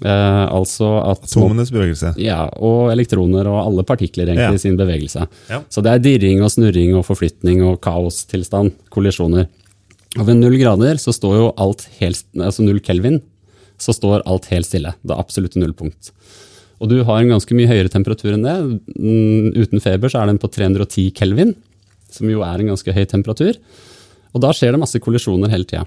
Uh, 0.00 0.48
altså 0.48 0.86
at 1.04 1.26
Atomenes 1.26 1.68
bevegelse. 1.68 2.14
ja, 2.16 2.46
og 2.64 2.88
elektroner 2.94 3.44
og 3.50 3.58
alle 3.60 3.82
partikler 3.84 4.30
egentlig 4.30 4.54
Ja. 4.56 4.56
i 4.56 4.62
sin 4.62 4.78
bevegelse. 4.78 5.26
Ja. 5.50 5.58
Så 5.68 5.82
det 5.84 5.92
er 5.92 5.98
dirring 6.00 6.40
og 6.42 6.48
snurring 6.50 6.94
og 6.96 7.04
forflytning 7.04 7.60
og 7.62 7.76
kaostilstand, 7.84 8.72
kollisjoner. 8.88 9.50
Og 10.18 10.24
ved 10.26 10.36
null 10.40 10.56
grader 10.56 10.96
så 10.96 11.12
står 11.12 11.36
jo 11.36 11.50
alt 11.60 11.84
helt, 12.00 12.24
altså 12.40 12.64
null 12.64 12.80
kelvin, 12.80 13.20
så 13.76 13.92
står 13.92 14.24
alt 14.24 14.48
helt 14.48 14.64
stille. 14.66 14.94
Det 15.04 15.12
er 15.12 15.20
absolutt 15.20 15.56
nullpunkt. 15.60 16.10
Og 16.82 16.90
du 16.90 16.98
har 17.06 17.20
en 17.20 17.30
ganske 17.36 17.54
mye 17.54 17.70
høyere 17.70 17.92
temperatur 17.92 18.34
enn 18.34 18.44
det. 18.46 18.56
Mm, 18.98 19.52
Uten 19.54 19.82
feber 19.82 20.10
så 20.10 20.22
er 20.22 20.32
den 20.32 20.40
på 20.42 20.50
310 20.50 21.12
kelvin, 21.14 21.54
som 22.10 22.30
jo 22.30 22.42
er 22.42 22.58
en 22.58 22.72
ganske 22.72 22.94
høy 22.94 23.04
temperatur. 23.06 23.58
Og 24.32 24.42
da 24.42 24.50
skjer 24.56 24.74
det 24.74 24.82
masse 24.82 25.00
kollisjoner 25.02 25.52
hele 25.52 25.68
tida. 25.68 25.84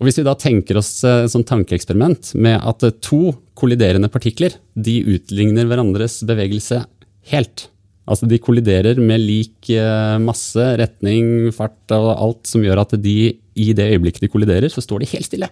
Og 0.00 0.08
Hvis 0.08 0.18
vi 0.18 0.26
da 0.26 0.34
tenker 0.34 0.80
oss 0.80 0.96
eh, 1.06 1.22
et 1.24 1.32
sånt 1.32 1.46
tankeeksperiment 1.48 2.34
med 2.34 2.58
at 2.58 2.82
eh, 2.86 2.96
to 3.04 3.36
kolliderende 3.54 4.10
partikler 4.10 4.56
de 4.74 4.98
utligner 5.14 5.68
hverandres 5.70 6.18
bevegelse 6.26 6.82
helt. 7.30 7.68
Altså 8.04 8.26
De 8.28 8.40
kolliderer 8.42 8.98
med 9.00 9.22
lik 9.22 9.70
eh, 9.72 10.16
masse, 10.20 10.66
retning, 10.80 11.52
fart 11.54 11.94
og 11.94 12.10
alt 12.16 12.50
som 12.50 12.66
gjør 12.66 12.82
at 12.82 12.96
de 13.00 13.16
i 13.54 13.68
det 13.76 13.86
øyeblikket 13.94 14.26
de 14.26 14.32
kolliderer, 14.32 14.68
så 14.68 14.82
står 14.82 15.04
de 15.04 15.12
helt 15.14 15.28
stille. 15.30 15.48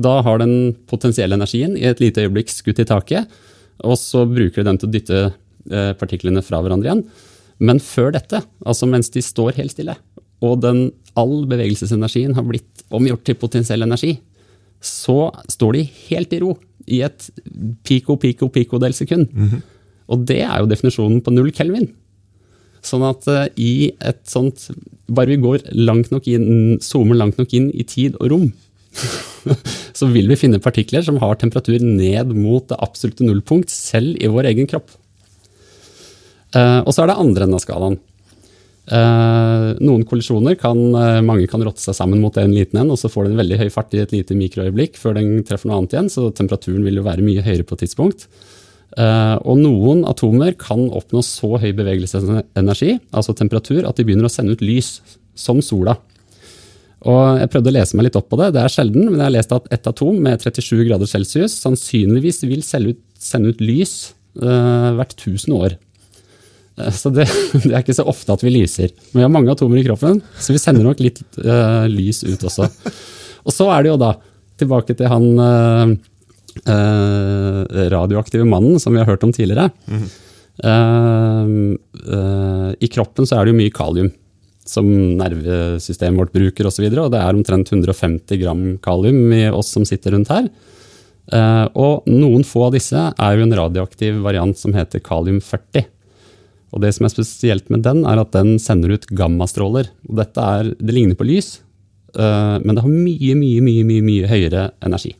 Da 0.00 0.20
har 0.24 0.40
den 0.40 0.72
potensielle 0.88 1.36
energien 1.36 1.76
i 1.76 1.84
et 1.88 2.00
lite 2.00 2.24
øyeblikk 2.24 2.52
skutt 2.52 2.80
i 2.80 2.88
taket, 2.88 3.28
og 3.84 3.98
så 4.00 4.24
bruker 4.28 4.62
de 4.62 4.68
den 4.70 4.80
til 4.80 4.88
å 4.88 4.92
dytte 4.94 5.20
eh, 5.26 5.92
partiklene 5.98 6.42
fra 6.44 6.62
hverandre 6.62 6.88
igjen. 6.88 7.04
Men 7.62 7.80
før 7.82 8.12
dette, 8.14 8.40
altså 8.64 8.88
mens 8.88 9.12
de 9.12 9.22
står 9.22 9.58
helt 9.58 9.74
stille, 9.74 9.96
og 10.42 10.62
den, 10.64 10.90
all 11.18 11.44
bevegelsesenergien 11.46 12.34
har 12.34 12.46
blitt 12.48 12.86
omgjort 12.94 13.24
til 13.28 13.36
potensiell 13.38 13.84
energi, 13.84 14.16
så 14.82 15.30
står 15.52 15.76
de 15.76 15.82
helt 16.08 16.32
i 16.34 16.40
ro 16.42 16.54
i 16.90 17.02
et 17.06 17.28
pico, 17.86 18.16
pico, 18.18 18.48
pico 18.50 18.80
del 18.82 18.96
sekund. 18.96 19.28
Og 20.10 20.24
det 20.26 20.40
er 20.42 20.56
jo 20.58 20.70
definisjonen 20.70 21.20
på 21.22 21.34
null 21.34 21.52
kelvin. 21.54 21.90
Sånn 22.82 23.04
at 23.06 23.28
eh, 23.30 23.46
i 23.62 23.72
et 24.02 24.24
sånt 24.26 24.64
Bare 25.12 25.30
vi 25.30 25.36
går 25.38 25.68
langt 25.76 26.10
nok 26.10 26.26
inn, 26.30 26.78
zoomer 26.82 27.18
langt 27.18 27.36
nok 27.38 27.52
inn 27.54 27.68
i 27.76 27.84
tid 27.84 28.16
og 28.16 28.30
rom, 28.32 28.46
så 29.98 30.08
vil 30.12 30.30
vi 30.30 30.38
finne 30.38 30.62
partikler 30.62 31.04
som 31.04 31.20
har 31.22 31.38
temperatur 31.40 31.82
ned 31.82 32.32
mot 32.36 32.66
det 32.70 32.78
absolutte 32.82 33.26
nullpunkt, 33.26 33.72
selv 33.72 34.18
i 34.20 34.30
vår 34.30 34.50
egen 34.52 34.68
kropp. 34.70 34.90
Eh, 36.56 36.80
og 36.84 36.92
så 36.92 37.04
er 37.04 37.12
det 37.12 37.20
andre 37.20 37.46
enden 37.46 37.58
av 37.58 37.64
skalaen. 37.64 37.98
Eh, 38.82 39.68
noen 39.78 40.02
kollisjoner 40.08 40.56
kan 40.58 40.78
eh, 40.98 41.20
mange 41.24 41.46
kan 41.50 41.62
rotte 41.64 41.80
seg 41.84 41.96
sammen 41.96 42.20
mot 42.20 42.36
en 42.40 42.52
liten 42.52 42.80
en, 42.82 42.90
og 42.92 42.98
så 43.00 43.10
får 43.12 43.28
den 43.28 43.38
veldig 43.38 43.60
høy 43.60 43.68
fart 43.72 43.94
i 43.94 44.02
et 44.02 44.12
lite 44.14 44.36
mikroøyeblikk 44.36 44.98
før 45.00 45.16
den 45.20 45.44
treffer 45.48 45.70
noe 45.70 45.80
annet 45.80 45.96
igjen, 45.96 46.10
så 46.12 46.28
temperaturen 46.34 46.84
vil 46.86 46.98
jo 47.00 47.06
være 47.06 47.24
mye 47.24 47.44
høyere 47.46 47.66
på 47.68 47.78
et 47.78 47.86
tidspunkt. 47.86 48.28
Og 48.92 49.56
noen 49.56 50.02
atomer 50.04 50.52
kan 50.60 50.82
oppnå 50.92 51.22
så 51.24 51.54
høy 51.56 51.70
bevegelsesenergi, 51.78 52.98
altså 53.16 53.32
temperatur, 53.32 53.86
at 53.88 53.96
de 53.96 54.04
begynner 54.04 54.28
å 54.28 54.32
sende 54.32 54.52
ut 54.52 54.60
lys, 54.60 54.98
som 55.32 55.62
sola. 55.64 55.94
Og 57.02 57.38
jeg 57.40 57.50
prøvde 57.50 57.70
å 57.72 57.74
lese 57.74 57.98
meg 57.98 58.06
litt 58.06 58.18
opp 58.18 58.28
på 58.30 58.38
det, 58.38 58.52
det 58.54 58.62
er 58.62 58.72
sjelden, 58.72 59.08
men 59.08 59.18
jeg 59.18 59.26
har 59.26 59.34
lest 59.34 59.54
at 59.56 59.64
et 59.74 59.88
atom 59.90 60.18
med 60.22 60.42
37 60.44 60.84
grader 60.86 61.08
celsius 61.10 61.56
sannsynligvis 61.64 62.42
vil 62.46 62.62
ut, 62.62 63.00
sende 63.18 63.50
ut 63.50 63.62
lys 63.62 63.94
uh, 64.38 64.94
hvert 64.98 65.16
1000 65.16 65.56
år. 65.56 65.74
Eh, 66.78 66.92
Så 66.94 67.10
det, 67.14 67.26
det 67.64 67.72
er 67.72 67.82
ikke 67.82 67.98
så 67.98 68.06
ofte 68.06 68.36
at 68.36 68.44
vi 68.46 68.54
lyser. 68.54 68.94
Men 69.10 69.18
vi 69.18 69.26
har 69.26 69.34
mange 69.34 69.50
atomer 69.54 69.80
i 69.80 69.86
kroppen, 69.86 70.22
så 70.38 70.54
vi 70.54 70.62
sender 70.62 70.86
nok 70.86 71.02
litt 71.02 71.22
uh, 71.42 71.88
lys 71.90 72.22
ut 72.28 72.46
også. 72.46 72.70
Og 73.42 73.50
så 73.54 73.66
er 73.74 73.82
det 73.82 73.90
jo 73.94 73.98
da, 73.98 74.14
tilbake 74.62 74.94
til 74.94 75.08
han 75.10 75.98
radioaktive 77.92 78.44
mannen 78.46 78.76
som 78.78 78.92
vi 78.92 79.00
har 79.00 79.08
hørt 79.08 79.24
om 79.24 79.32
tidligere. 79.34 79.70
Eh, 80.60 81.46
I 82.78 82.88
kroppen 82.92 83.26
så 83.26 83.38
er 83.38 83.46
det 83.46 83.54
jo 83.54 83.60
mye 83.62 83.72
kalium 83.74 84.10
som 84.68 84.86
nervesystemet 85.18 86.20
vårt 86.20 86.34
bruker 86.34 86.68
osv. 86.68 86.84
Og, 86.86 86.94
så 86.94 87.06
og 87.06 87.14
det 87.14 87.22
er 87.22 87.38
omtrent 87.38 87.72
150 87.72 88.40
gram 88.42 88.62
kalium 88.82 89.32
i 89.34 89.46
oss 89.50 89.72
som 89.74 89.86
sitter 89.88 90.14
rundt 90.14 90.30
her. 90.32 90.46
Eh, 91.30 91.66
og 91.78 92.08
noen 92.10 92.44
få 92.46 92.66
av 92.66 92.76
disse 92.76 92.98
er 92.98 93.36
jo 93.36 93.46
en 93.46 93.56
radioaktiv 93.56 94.20
variant 94.24 94.58
som 94.58 94.74
heter 94.76 95.02
kalium-40. 95.04 95.86
Og 96.72 96.82
det 96.82 96.94
som 96.96 97.06
er 97.06 97.12
spesielt 97.12 97.68
med 97.72 97.84
den, 97.84 98.04
er 98.08 98.20
at 98.22 98.32
den 98.34 98.56
sender 98.62 98.94
ut 98.96 99.08
gammastråler. 99.12 99.90
Og 100.08 100.16
dette 100.18 100.46
er, 100.56 100.72
det 100.78 100.94
ligner 100.96 101.18
på 101.18 101.28
lys, 101.28 101.56
eh, 102.16 102.56
men 102.62 102.74
det 102.74 102.84
har 102.84 102.92
mye, 102.92 103.36
mye, 103.38 103.64
mye, 103.64 103.84
mye, 103.88 104.06
mye 104.08 104.30
høyere 104.30 104.70
energi. 104.84 105.14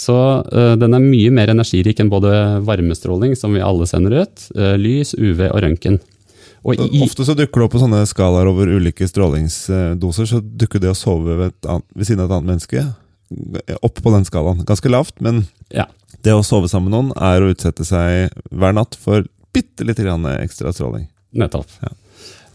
Så 0.00 0.16
eh, 0.48 0.76
den 0.80 0.96
er 0.96 1.04
mye 1.04 1.32
mer 1.34 1.52
energirik 1.52 2.00
enn 2.00 2.12
både 2.12 2.32
varmestråling, 2.66 3.34
som 3.36 3.56
vi 3.56 3.64
alle 3.64 3.88
sender 3.88 4.22
ut, 4.22 4.48
lys, 4.80 5.14
UV 5.18 5.46
og 5.50 5.60
røntgen. 5.64 6.00
Og 6.60 6.76
i, 6.76 7.00
Ofte 7.04 7.24
så 7.24 7.36
dukker 7.36 7.62
det 7.62 7.66
opp 7.66 7.74
på 7.76 7.82
sånne 7.82 8.02
skalaer 8.08 8.50
over 8.50 8.68
ulike 8.68 9.08
strålingsdoser, 9.08 10.28
så 10.28 10.40
dukker 10.40 10.82
det 10.82 10.92
å 10.92 10.98
sove 10.98 11.38
ved, 11.38 11.54
et 11.54 11.70
annet, 11.72 11.86
ved 11.96 12.08
siden 12.08 12.24
av 12.24 12.28
et 12.28 12.36
annet 12.36 12.50
menneske 12.52 13.78
opp 13.86 14.02
på 14.02 14.12
den 14.12 14.26
skalaen. 14.26 14.64
Ganske 14.68 14.90
lavt, 14.90 15.16
men 15.24 15.44
ja, 15.72 15.86
det 16.26 16.34
å 16.34 16.44
sove 16.44 16.68
sammen 16.68 16.90
med 16.90 16.96
noen 16.96 17.12
er 17.16 17.40
å 17.40 17.50
utsette 17.54 17.86
seg 17.86 18.34
hver 18.50 18.76
natt 18.76 18.98
for 18.98 19.24
bitte 19.54 19.86
lite 19.86 20.04
grann 20.04 20.26
ekstra 20.36 20.74
stråling. 20.74 21.08
nettopp. 21.30 21.70
Ja. 21.80 21.94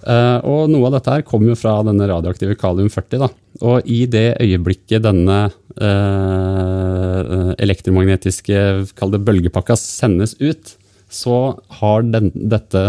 Uh, 0.06 0.38
og 0.46 0.70
noe 0.70 0.86
av 0.86 1.00
dette 1.00 1.13
her 1.15 1.24
kommer 1.26 1.50
jo 1.50 1.58
fra 1.58 1.80
denne 1.86 2.06
radioaktive 2.06 2.54
kalium-40. 2.62 3.24
da. 3.24 3.30
Og 3.65 3.88
i 3.89 4.04
det 4.12 4.38
øyeblikket 4.44 5.02
denne 5.02 5.38
uh, 5.82 7.54
elektromagnetiske 7.58 8.60
kall 9.00 9.15
det 9.15 9.24
bølgepakka 9.26 9.78
sendes 9.80 10.36
ut, 10.44 10.76
så 11.15 11.36
har 11.80 12.06
den, 12.12 12.32
dette, 12.36 12.82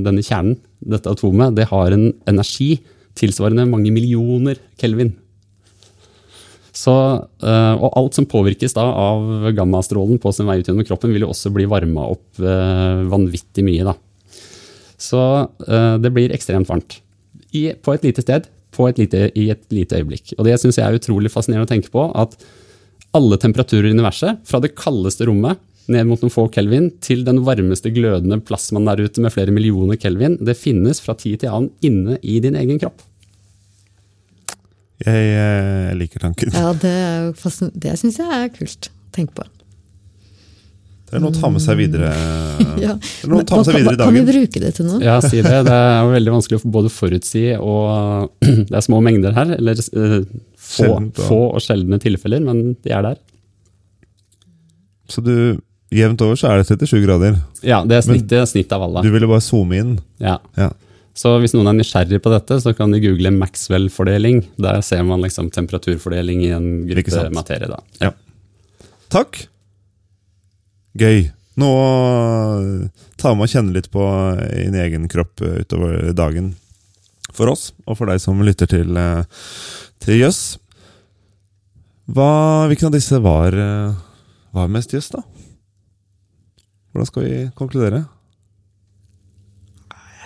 denne 0.00 0.24
kjernen, 0.24 0.56
dette 0.80 1.12
atomet, 1.12 1.56
det 1.58 1.68
har 1.68 1.92
en 1.92 2.08
energi 2.30 2.78
tilsvarende 3.18 3.66
mange 3.68 3.92
millioner 3.92 4.60
kelvin. 4.80 5.12
Så, 6.80 6.94
eh, 7.44 7.74
og 7.74 7.96
alt 7.98 8.16
som 8.16 8.28
påvirkes 8.30 8.72
da 8.76 8.84
av 8.86 9.50
gammastrålen 9.56 10.20
på 10.22 10.32
sin 10.32 10.48
vei 10.48 10.60
ut 10.60 10.70
gjennom 10.70 10.86
kroppen, 10.86 11.12
vil 11.12 11.26
jo 11.26 11.32
også 11.34 11.52
bli 11.52 11.66
varma 11.68 12.06
opp 12.14 12.40
eh, 12.40 13.02
vanvittig 13.10 13.66
mye. 13.66 13.90
da. 13.90 13.96
Så 15.00 15.20
eh, 15.66 15.96
det 16.00 16.12
blir 16.14 16.32
ekstremt 16.36 16.70
varmt. 16.70 17.00
I, 17.50 17.72
på 17.74 17.92
et 17.96 18.06
lite 18.06 18.24
sted, 18.24 18.46
på 18.70 18.86
et 18.88 19.00
lite, 19.02 19.26
i 19.34 19.50
et 19.52 19.62
lite 19.74 19.98
øyeblikk. 19.98 20.36
Og 20.38 20.46
det 20.46 20.56
syns 20.62 20.78
jeg 20.78 20.86
er 20.86 20.96
utrolig 20.96 21.32
fascinerende 21.34 21.66
å 21.66 21.72
tenke 21.72 21.90
på. 21.92 22.06
At 22.14 22.38
alle 23.16 23.40
temperaturer 23.42 23.90
i 23.90 23.96
universet, 23.96 24.38
fra 24.46 24.62
det 24.62 24.76
kaldeste 24.78 25.26
rommet 25.26 25.58
ned 25.90 26.06
mot 26.06 26.20
noen 26.22 26.32
få 26.32 26.44
kelvin, 26.52 26.90
til 27.02 27.24
den 27.26 27.40
varmeste 27.46 27.92
glødende 27.94 28.40
plasmaen 28.44 28.88
der 28.90 29.00
ute 29.06 29.22
med 29.24 29.32
flere 29.34 29.54
millioner 29.54 29.98
kelvin, 30.00 30.36
det 30.44 30.58
finnes 30.60 31.00
fra 31.02 31.16
tid 31.18 31.40
til 31.42 31.50
annen 31.54 31.70
inne 31.86 32.18
i 32.22 32.38
din 32.44 32.58
egen 32.58 32.78
kropp. 32.82 33.00
Jeg, 35.00 35.30
jeg 35.32 35.96
liker 35.96 36.20
tanken. 36.26 36.52
Ja, 36.52 36.74
det, 36.76 36.92
er 36.92 37.72
det 37.80 37.96
syns 38.02 38.20
jeg 38.20 38.28
er 38.36 38.50
kult 38.52 38.90
å 38.92 39.14
tenke 39.16 39.38
på. 39.40 39.46
Det 41.10 41.18
er 41.18 41.22
noe 41.24 41.32
å 41.32 41.40
ta 41.40 41.48
med 41.50 41.62
seg 41.64 41.78
videre. 41.80 42.10
Ja. 42.80 42.92
Det 42.94 43.26
er 43.26 43.32
noe 43.32 43.42
å 43.42 43.46
ta 43.48 43.56
med 43.58 43.66
seg 43.66 43.74
Kan- 43.74 43.80
videre 43.82 43.94
i 43.96 44.06
Kan 44.06 44.14
vi 44.14 44.20
bruke 44.28 44.60
det 44.62 44.68
til 44.76 44.86
noe? 44.86 45.00
Ja, 45.02 45.16
si 45.24 45.40
det. 45.42 45.56
Det 45.66 45.74
er 45.74 46.06
veldig 46.12 46.32
vanskelig 46.36 46.60
å 46.60 46.70
både 46.76 46.92
forutsi 46.92 47.42
og 47.56 48.30
Det 48.70 48.76
er 48.78 48.84
små 48.86 49.00
mengder 49.04 49.34
her, 49.36 49.50
eller 49.56 49.80
eh, 49.80 50.14
få, 50.54 50.84
Sjeldent, 50.84 51.18
ja. 51.18 51.26
få 51.26 51.40
og 51.48 51.64
sjeldne 51.64 51.98
tilfeller, 52.00 52.44
men 52.46 52.62
de 52.84 52.94
er 52.94 53.04
der. 53.08 53.18
Så 55.10 55.24
du, 55.26 55.34
jevnt 55.94 56.22
over 56.24 56.38
så 56.38 56.50
er 56.50 56.60
det 56.60 56.68
37 56.70 57.02
grader. 57.04 57.40
Ja, 57.66 57.82
det 57.86 57.98
er 57.98 58.06
snittet, 58.06 58.52
snitt 58.52 58.72
av 58.74 58.84
alle. 58.86 59.02
Du 59.06 59.10
ville 59.14 59.28
bare 59.30 59.44
zoome 59.44 59.80
inn. 59.80 59.96
Ja. 60.22 60.38
Ja. 60.58 60.70
Så 61.16 61.34
hvis 61.42 61.52
noen 61.56 61.68
er 61.68 61.76
nysgjerrig 61.76 62.20
på 62.22 62.30
dette, 62.32 62.60
så 62.62 62.72
kan 62.76 62.94
de 62.94 63.00
google 63.02 63.32
Maxwell-fordeling. 63.34 64.44
Der 64.62 64.80
ser 64.86 65.02
man 65.04 65.24
liksom 65.24 65.50
temperaturfordeling 65.52 66.44
i 66.46 66.52
en 66.56 66.70
gruppe 66.88 67.26
materie. 67.34 67.68
Da. 67.68 67.80
Ja. 68.00 68.14
Takk. 69.10 69.42
Gøy. 71.00 71.28
Nå 71.60 71.70
ta 73.20 73.34
med 73.34 73.44
og 73.44 73.52
kjenne 73.52 73.74
litt 73.74 73.90
på 73.92 74.04
din 74.54 74.78
egen 74.80 75.08
kropp 75.12 75.42
eh, 75.44 75.60
utover 75.64 76.12
dagen. 76.16 76.54
For 77.36 77.50
oss, 77.52 77.70
og 77.86 77.98
for 77.98 78.10
deg 78.10 78.22
som 78.22 78.40
lytter 78.46 78.70
til, 78.70 78.96
eh, 78.96 79.42
til 80.02 80.22
Jøss. 80.22 80.40
Hvilken 82.10 82.88
av 82.88 82.94
disse 82.96 83.20
var, 83.22 83.54
eh, 83.54 83.98
var 84.56 84.72
mest 84.72 84.94
jøss, 84.96 85.12
da? 85.12 85.22
Hvordan 86.90 87.06
skal 87.06 87.26
vi 87.26 87.36
konkludere? 87.58 88.04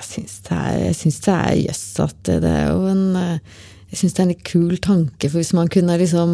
Jeg 0.05 0.94
syns 0.98 1.20
det 1.24 1.35
er, 1.35 1.55
jøss 1.64 1.85
at 2.03 2.16
det, 2.29 2.40
det 2.44 2.50
er 2.53 2.68
jo 2.70 2.85
en 2.90 3.16
eh, 3.18 3.38
Jeg 3.90 3.98
syns 4.00 4.14
det 4.14 4.20
er 4.20 4.24
en 4.24 4.33
litt 4.33 4.46
kul 4.48 4.77
tanke, 4.83 5.29
for 5.29 5.38
hvis 5.40 5.55
man 5.55 5.70
kunne 5.70 5.96
liksom 6.00 6.31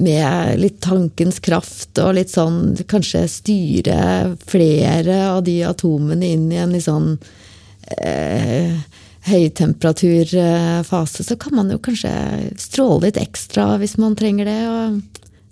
med 0.00 0.60
litt 0.60 0.80
tankens 0.84 1.40
kraft 1.40 1.98
og 2.02 2.14
litt 2.18 2.32
sånn 2.32 2.76
kanskje 2.90 3.22
styre 3.30 4.36
flere 4.44 5.16
av 5.30 5.40
de 5.46 5.62
atomene 5.64 6.34
inn 6.34 6.50
i 6.52 6.60
en 6.60 6.74
litt 6.76 6.84
sånn 6.84 7.14
eh, 8.04 8.76
høytemperaturfase, 9.30 11.24
så 11.24 11.36
kan 11.40 11.56
man 11.56 11.72
jo 11.72 11.80
kanskje 11.82 12.12
stråle 12.60 13.08
litt 13.08 13.20
ekstra 13.20 13.78
hvis 13.80 13.96
man 14.00 14.16
trenger 14.18 14.44
det. 14.48 14.60
og 14.68 15.00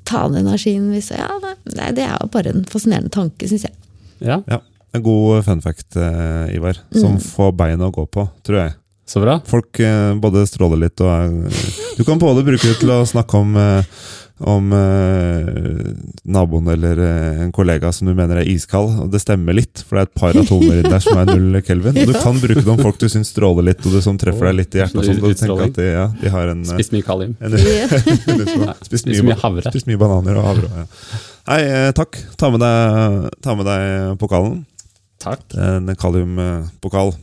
Ta 0.09 0.29
ned 0.29 0.45
energien 0.45 0.93
hvis 0.93 1.11
Ja, 1.17 1.33
nei, 1.77 1.91
det 1.97 2.05
er 2.07 2.17
jo 2.21 2.29
bare 2.33 2.53
en 2.53 2.69
fascinerende 2.69 3.13
tanke, 3.13 3.49
syns 3.49 3.65
jeg. 3.69 3.77
Ja, 4.25 4.43
Ja, 4.49 4.61
En 4.95 5.03
god 5.05 5.45
fun 5.45 5.61
fact, 5.63 5.97
eh, 5.97 6.55
Ivar, 6.57 6.79
som 6.97 7.19
får 7.21 7.53
bein 7.59 7.83
å 7.85 7.91
gå 7.93 8.07
på, 8.09 8.25
tror 8.47 8.59
jeg. 8.63 8.73
Så 9.09 9.21
bra. 9.21 9.39
Folk 9.49 9.81
eh, 9.81 10.15
både 10.21 10.47
stråler 10.49 10.81
litt 10.85 11.01
og 11.01 11.09
er 11.09 11.61
Du 11.97 12.05
kan 12.05 12.19
både 12.21 12.45
bruke 12.45 12.65
det 12.67 12.79
til 12.81 12.91
å 12.93 13.05
snakke 13.09 13.37
om 13.41 13.55
eh, 13.57 13.85
om 14.39 14.73
eh, 14.73 15.49
naboen 16.31 16.69
eller 16.71 16.99
eh, 17.03 17.41
en 17.43 17.53
kollega 17.53 17.91
som 17.93 18.07
du 18.07 18.15
mener 18.15 18.39
er 18.39 18.51
iskald, 18.51 18.93
og 19.03 19.11
det 19.11 19.21
stemmer 19.23 19.57
litt, 19.57 19.83
for 19.83 19.99
det 19.99 20.05
er 20.05 20.09
et 20.11 20.21
par 20.21 20.39
atomer 20.39 20.83
der 20.87 21.03
som 21.03 21.19
er 21.19 21.33
null 21.33 21.59
kelvin. 21.67 21.99
Og 22.03 22.13
du 22.13 22.15
kan 22.15 22.39
bruke 22.39 22.63
det 22.63 22.71
om 22.71 22.79
folk 22.83 23.01
du 23.03 23.09
syns 23.11 23.33
stråler 23.35 23.67
litt, 23.73 23.83
og 23.83 23.97
det 23.97 24.05
som 24.07 24.19
treffer 24.21 24.51
deg 24.51 24.61
litt 24.61 24.77
i 24.79 24.83
hjertet. 24.83 25.09
Sånn, 25.09 25.51
og 25.57 25.65
at 25.67 25.75
de, 25.81 25.89
ja, 25.91 26.05
de 26.23 26.33
har 26.35 26.53
en, 26.55 26.63
eh, 26.63 26.77
Spist 26.77 26.95
mye 26.95 27.07
kalium. 27.07 27.35
en 27.41 27.59
Spist 27.59 28.87
Spist 28.89 29.11
mye, 29.11 29.27
mye 29.33 29.41
havre. 29.43 29.67
spist 29.73 29.91
mye 29.91 30.01
bananer 30.01 30.39
og 30.39 30.49
havre. 30.53 30.71
Ja. 30.85 30.87
Nei, 31.47 31.63
eh, 31.65 31.93
takk. 31.97 32.19
Ta 32.37 32.51
med 32.53 32.61
deg, 32.61 33.31
ta 33.45 33.55
med 33.57 33.67
deg 33.69 34.19
pokalen. 34.21 34.65
Takk. 35.23 35.41
En 35.59 35.89
kaliumpokal. 35.99 37.15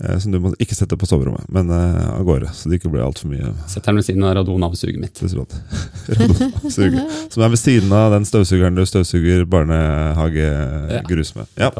eh, 0.00 0.18
Som 0.18 0.32
du 0.32 0.38
må 0.40 0.52
ikke 0.60 0.74
sette 0.76 0.96
på 0.96 1.06
soverommet, 1.08 1.44
men 1.52 1.70
eh, 1.70 2.10
av 2.14 2.24
gårde. 2.24 2.48
Så 2.56 2.68
det 2.70 2.78
ikke 2.80 2.90
blir 2.92 3.04
altfor 3.04 3.28
mye 3.32 3.50
Setter 3.68 3.90
den 3.92 3.96
ved 4.00 4.06
siden 4.06 4.24
av 4.24 4.34
radonavsuget 4.38 5.00
mitt. 5.00 5.20
radonavsuget. 5.24 7.18
Som 7.32 7.42
er 7.44 7.52
ved 7.52 7.60
siden 7.60 7.92
av 7.92 8.12
den 8.14 8.24
støvsugeren 8.28 8.76
du 8.78 8.84
støvsuger 8.88 9.44
barnehagegrus 9.50 11.34
med. 11.36 11.46
Ja. 11.60 11.70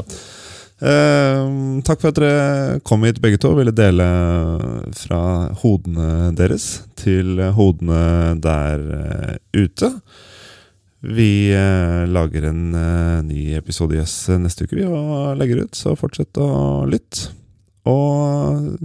Eh, 0.81 1.41
takk 1.85 2.01
for 2.01 2.09
at 2.09 2.17
dere 2.17 2.81
kom 2.89 3.03
hit 3.05 3.19
begge 3.21 3.37
to 3.41 3.51
og 3.53 3.59
ville 3.61 3.75
dele 3.77 4.07
fra 4.97 5.21
hodene 5.61 6.31
deres 6.39 6.71
til 6.97 7.37
hodene 7.57 8.39
der 8.41 8.81
ute. 9.53 9.93
Vi 11.01 11.53
eh, 11.57 12.07
lager 12.09 12.43
en 12.51 12.75
eh, 12.75 13.23
ny 13.25 13.55
episode 13.57 13.97
Yes 13.97 14.29
neste 14.41 14.67
uke 14.67 14.77
vi 14.77 14.85
og 14.85 15.39
legger 15.41 15.65
ut, 15.65 15.75
så 15.77 15.95
fortsett 15.97 16.37
å 16.41 16.85
lytte. 16.89 17.33
Og 17.89 18.77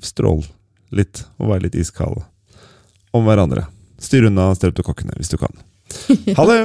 strål 0.00 0.46
litt, 0.96 1.26
og 1.36 1.52
vær 1.52 1.60
litt 1.62 1.76
iskald 1.76 2.22
om 3.12 3.26
hverandre. 3.28 3.66
Styr 4.00 4.30
unna 4.30 4.48
streptokokkene 4.56 5.18
hvis 5.18 5.32
du 5.34 5.36
kan. 5.40 5.52
Ha 6.38 6.48
det! 6.48 6.62